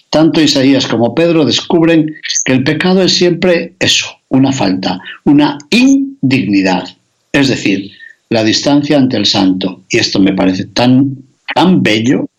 Tanto 0.10 0.41
Isaías 0.41 0.88
como 0.88 1.15
Pedro 1.15 1.46
descubren 1.46 2.15
que 2.46 2.54
el 2.54 2.63
pecado 2.63 3.02
es 3.02 3.13
siempre 3.13 3.74
eso, 3.80 4.08
una 4.30 4.52
falta, 4.52 5.00
una 5.24 5.58
indignidad. 5.70 6.88
Es 7.32 7.48
decir, 7.48 7.91
la 8.30 8.44
distancia 8.44 8.98
ante 8.98 9.17
el 9.17 9.26
santo. 9.26 9.84
Y 9.89 9.98
esto 9.98 10.20
me 10.20 10.34
parece 10.34 10.65
tan, 10.65 11.17
tan 11.54 11.84
bello. 11.84 12.30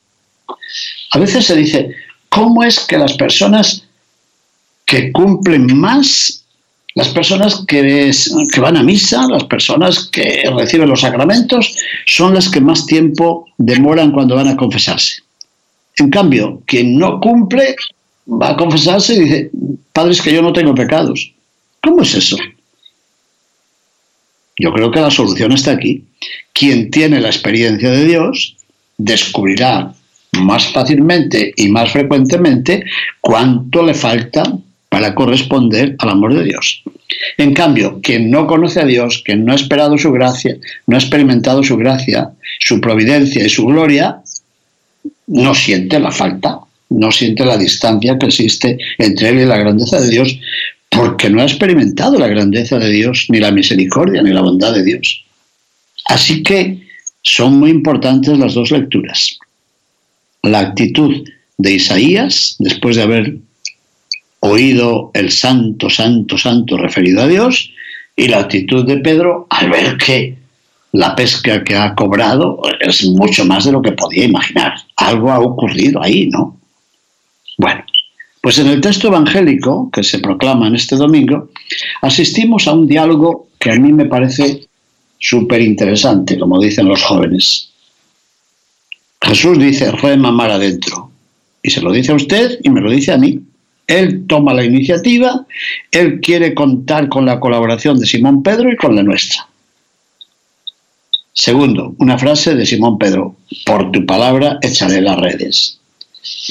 A 1.12 1.18
veces 1.18 1.46
se 1.46 1.56
dice, 1.56 1.94
¿cómo 2.28 2.64
es 2.64 2.80
que 2.80 2.98
las 2.98 3.14
personas 3.14 3.81
que 4.92 5.10
cumplen 5.10 5.74
más, 5.74 6.44
las 6.94 7.08
personas 7.08 7.64
que, 7.66 8.12
van 8.60 8.76
a 8.76 8.82
misa, 8.82 9.26
las 9.26 9.44
personas 9.44 10.10
que 10.12 10.42
reciben 10.54 10.90
los 10.90 11.00
sacramentos, 11.00 11.74
son 12.04 12.34
las 12.34 12.50
que 12.50 12.60
más 12.60 12.84
tiempo 12.84 13.46
demoran 13.56 14.12
cuando 14.12 14.34
van 14.34 14.48
a 14.48 14.56
confesarse. 14.56 15.22
En 15.96 16.10
cambio, 16.10 16.60
quien 16.66 16.98
no 16.98 17.20
cumple 17.20 17.74
va 18.28 18.50
a 18.50 18.56
confesarse 18.58 19.14
y 19.14 19.20
dice, 19.20 19.50
Padre, 19.94 20.12
es 20.12 20.20
que 20.20 20.34
yo 20.34 20.42
no 20.42 20.52
tengo 20.52 20.74
pecados. 20.74 21.32
¿Cómo 21.82 22.02
es 22.02 22.14
eso? 22.14 22.36
Yo 24.58 24.74
creo 24.74 24.90
que 24.90 25.00
la 25.00 25.10
solución 25.10 25.52
está 25.52 25.70
aquí. 25.70 26.04
Quien 26.52 26.90
tiene 26.90 27.18
la 27.18 27.28
experiencia 27.28 27.90
de 27.90 28.04
Dios 28.04 28.56
descubrirá 28.98 29.94
más 30.32 30.66
fácilmente 30.70 31.54
y 31.56 31.68
más 31.68 31.90
frecuentemente 31.92 32.84
cuánto 33.22 33.82
le 33.82 33.94
falta 33.94 34.42
para 34.92 35.14
corresponder 35.14 35.96
al 36.00 36.10
amor 36.10 36.34
de 36.34 36.44
Dios. 36.44 36.82
En 37.38 37.54
cambio, 37.54 37.98
quien 38.02 38.30
no 38.30 38.46
conoce 38.46 38.78
a 38.78 38.84
Dios, 38.84 39.22
quien 39.24 39.42
no 39.42 39.52
ha 39.52 39.54
esperado 39.54 39.96
su 39.96 40.12
gracia, 40.12 40.58
no 40.86 40.96
ha 40.96 40.98
experimentado 40.98 41.64
su 41.64 41.78
gracia, 41.78 42.30
su 42.60 42.78
providencia 42.78 43.42
y 43.42 43.48
su 43.48 43.64
gloria, 43.64 44.18
no 45.28 45.54
siente 45.54 45.98
la 45.98 46.10
falta, 46.10 46.58
no 46.90 47.10
siente 47.10 47.42
la 47.42 47.56
distancia 47.56 48.18
que 48.18 48.26
existe 48.26 48.76
entre 48.98 49.30
él 49.30 49.40
y 49.40 49.46
la 49.46 49.56
grandeza 49.56 49.98
de 49.98 50.10
Dios, 50.10 50.38
porque 50.90 51.30
no 51.30 51.40
ha 51.40 51.44
experimentado 51.44 52.18
la 52.18 52.28
grandeza 52.28 52.78
de 52.78 52.90
Dios, 52.90 53.28
ni 53.30 53.38
la 53.38 53.50
misericordia, 53.50 54.22
ni 54.22 54.30
la 54.30 54.42
bondad 54.42 54.74
de 54.74 54.84
Dios. 54.84 55.24
Así 56.04 56.42
que 56.42 56.86
son 57.22 57.58
muy 57.58 57.70
importantes 57.70 58.38
las 58.38 58.52
dos 58.52 58.70
lecturas. 58.70 59.38
La 60.42 60.58
actitud 60.58 61.26
de 61.56 61.72
Isaías, 61.72 62.56
después 62.58 62.96
de 62.96 63.02
haber 63.02 63.36
oído 64.44 65.10
el 65.14 65.30
santo, 65.30 65.88
santo, 65.88 66.36
santo 66.36 66.76
referido 66.76 67.22
a 67.22 67.28
Dios, 67.28 67.72
y 68.16 68.28
la 68.28 68.40
actitud 68.40 68.84
de 68.84 68.98
Pedro 68.98 69.46
al 69.48 69.70
ver 69.70 69.96
que 69.96 70.36
la 70.92 71.14
pesca 71.16 71.64
que 71.64 71.74
ha 71.74 71.94
cobrado 71.94 72.60
es 72.80 73.04
mucho 73.04 73.44
más 73.46 73.64
de 73.64 73.72
lo 73.72 73.80
que 73.80 73.92
podía 73.92 74.24
imaginar. 74.24 74.74
Algo 74.96 75.30
ha 75.30 75.38
ocurrido 75.38 76.02
ahí, 76.02 76.26
¿no? 76.26 76.58
Bueno, 77.56 77.84
pues 78.40 78.58
en 78.58 78.66
el 78.66 78.80
texto 78.80 79.08
evangélico 79.08 79.90
que 79.90 80.02
se 80.02 80.18
proclama 80.18 80.66
en 80.66 80.74
este 80.74 80.96
domingo, 80.96 81.50
asistimos 82.02 82.66
a 82.66 82.74
un 82.74 82.86
diálogo 82.86 83.48
que 83.58 83.70
a 83.70 83.76
mí 83.76 83.92
me 83.92 84.06
parece 84.06 84.66
súper 85.18 85.62
interesante, 85.62 86.38
como 86.38 86.60
dicen 86.60 86.88
los 86.88 87.02
jóvenes. 87.02 87.70
Jesús 89.22 89.58
dice, 89.58 89.92
rema 89.92 90.32
mar 90.32 90.50
adentro. 90.50 91.10
Y 91.62 91.70
se 91.70 91.80
lo 91.80 91.92
dice 91.92 92.10
a 92.10 92.16
usted 92.16 92.58
y 92.62 92.70
me 92.70 92.80
lo 92.80 92.90
dice 92.90 93.12
a 93.12 93.18
mí. 93.18 93.40
Él 93.92 94.26
toma 94.26 94.54
la 94.54 94.64
iniciativa, 94.64 95.46
él 95.90 96.20
quiere 96.20 96.54
contar 96.54 97.10
con 97.10 97.26
la 97.26 97.38
colaboración 97.38 97.98
de 97.98 98.06
Simón 98.06 98.42
Pedro 98.42 98.72
y 98.72 98.76
con 98.76 98.96
la 98.96 99.02
nuestra. 99.02 99.46
Segundo, 101.34 101.94
una 101.98 102.16
frase 102.16 102.54
de 102.54 102.64
Simón 102.64 102.96
Pedro, 102.96 103.36
por 103.66 103.92
tu 103.92 104.06
palabra 104.06 104.58
echaré 104.62 105.02
las 105.02 105.18
redes. 105.18 105.78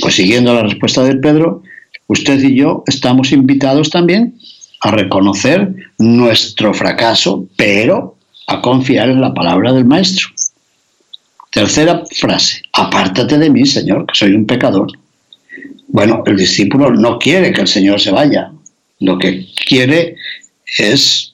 Pues 0.01 0.13
siguiendo 0.13 0.53
la 0.53 0.61
respuesta 0.61 1.03
de 1.03 1.15
Pedro, 1.15 1.63
usted 2.05 2.39
y 2.43 2.55
yo 2.55 2.83
estamos 2.85 3.31
invitados 3.31 3.89
también 3.89 4.35
a 4.81 4.91
reconocer 4.91 5.73
nuestro 5.97 6.75
fracaso, 6.75 7.47
pero 7.55 8.17
a 8.45 8.61
confiar 8.61 9.09
en 9.09 9.19
la 9.19 9.33
palabra 9.33 9.73
del 9.73 9.85
Maestro. 9.85 10.27
Tercera 11.49 12.03
frase, 12.15 12.61
apártate 12.73 13.39
de 13.39 13.49
mí, 13.49 13.65
Señor, 13.65 14.05
que 14.05 14.13
soy 14.13 14.35
un 14.35 14.45
pecador. 14.45 15.00
Bueno, 15.93 16.23
el 16.25 16.37
discípulo 16.37 16.89
no 16.91 17.19
quiere 17.19 17.51
que 17.51 17.61
el 17.61 17.67
Señor 17.67 17.99
se 17.99 18.11
vaya, 18.11 18.51
lo 18.99 19.17
que 19.17 19.47
quiere 19.65 20.15
es 20.77 21.33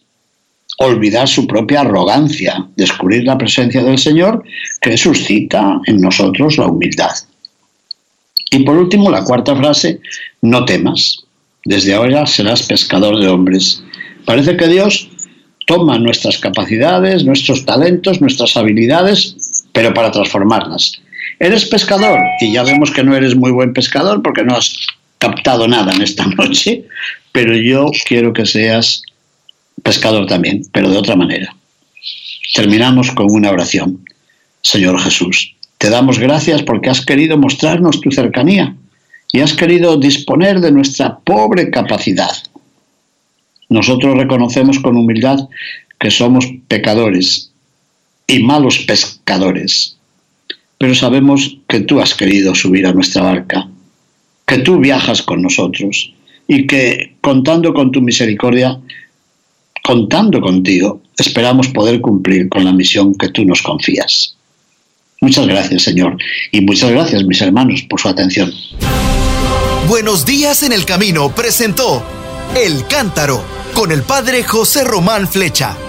olvidar 0.79 1.27
su 1.27 1.45
propia 1.45 1.81
arrogancia, 1.81 2.67
descubrir 2.75 3.23
la 3.23 3.37
presencia 3.37 3.83
del 3.83 3.99
Señor 3.99 4.43
que 4.81 4.97
suscita 4.97 5.79
en 5.85 6.01
nosotros 6.01 6.57
la 6.57 6.67
humildad. 6.67 7.11
Y 8.49 8.63
por 8.63 8.77
último, 8.77 9.11
la 9.11 9.23
cuarta 9.23 9.55
frase, 9.55 9.99
no 10.41 10.65
temas, 10.65 11.23
desde 11.65 11.93
ahora 11.93 12.25
serás 12.25 12.63
pescador 12.63 13.19
de 13.19 13.27
hombres. 13.27 13.83
Parece 14.25 14.57
que 14.57 14.67
Dios 14.67 15.09
toma 15.67 15.99
nuestras 15.99 16.39
capacidades, 16.39 17.25
nuestros 17.25 17.65
talentos, 17.65 18.21
nuestras 18.21 18.55
habilidades, 18.57 19.65
pero 19.73 19.93
para 19.93 20.11
transformarlas. 20.11 20.93
Eres 21.39 21.65
pescador 21.65 22.19
y 22.39 22.53
ya 22.53 22.63
vemos 22.63 22.91
que 22.91 23.03
no 23.03 23.15
eres 23.15 23.35
muy 23.35 23.51
buen 23.51 23.73
pescador 23.73 24.21
porque 24.23 24.43
no 24.43 24.55
has 24.55 24.75
captado 25.19 25.67
nada 25.67 25.93
en 25.93 26.01
esta 26.01 26.25
noche, 26.37 26.85
pero 27.31 27.55
yo 27.55 27.91
quiero 28.07 28.33
que 28.33 28.45
seas 28.45 29.03
pescador 29.83 30.25
también, 30.25 30.63
pero 30.71 30.89
de 30.89 30.97
otra 30.97 31.15
manera. 31.15 31.55
Terminamos 32.53 33.11
con 33.11 33.27
una 33.29 33.51
oración. 33.51 34.03
Señor 34.61 34.99
Jesús, 34.99 35.55
te 35.77 35.89
damos 35.89 36.17
gracias 36.17 36.63
porque 36.63 36.89
has 36.89 37.05
querido 37.05 37.37
mostrarnos 37.37 38.01
tu 38.01 38.11
cercanía 38.11 38.75
y 39.31 39.41
has 39.41 39.53
querido 39.53 39.97
disponer 39.97 40.59
de 40.59 40.71
nuestra 40.71 41.19
pobre 41.19 41.69
capacidad. 41.69 42.31
Nosotros 43.69 44.17
reconocemos 44.17 44.79
con 44.79 44.95
humildad 44.95 45.39
que 45.99 46.09
somos 46.09 46.47
pecadores 46.67 47.51
y 48.25 48.41
malos 48.43 48.79
pescadores, 48.79 49.96
pero 50.77 50.93
sabemos 50.93 51.57
que 51.67 51.81
tú 51.81 51.99
has 51.99 52.13
querido 52.13 52.53
subir 52.55 52.85
a 52.85 52.93
nuestra 52.93 53.23
barca, 53.23 53.67
que 54.45 54.59
tú 54.59 54.79
viajas 54.79 55.21
con 55.21 55.41
nosotros 55.41 56.13
y 56.47 56.67
que 56.67 57.15
contando 57.21 57.73
con 57.73 57.91
tu 57.91 58.01
misericordia, 58.01 58.79
contando 59.83 60.39
contigo, 60.39 61.01
esperamos 61.17 61.67
poder 61.69 61.99
cumplir 62.01 62.47
con 62.49 62.63
la 62.63 62.71
misión 62.71 63.15
que 63.15 63.29
tú 63.29 63.43
nos 63.45 63.61
confías. 63.61 64.35
Muchas 65.21 65.47
gracias, 65.47 65.83
Señor. 65.83 66.17
Y 66.51 66.61
muchas 66.61 66.91
gracias, 66.91 67.23
mis 67.23 67.41
hermanos, 67.41 67.83
por 67.89 67.99
su 67.99 68.07
atención. 68.07 68.51
Buenos 69.87 70.25
días 70.25 70.63
en 70.63 70.73
el 70.73 70.85
camino 70.85 71.33
presentó 71.33 72.03
El 72.55 72.85
Cántaro 72.87 73.43
con 73.73 73.91
el 73.91 74.03
Padre 74.03 74.43
José 74.43 74.83
Román 74.83 75.27
Flecha. 75.27 75.86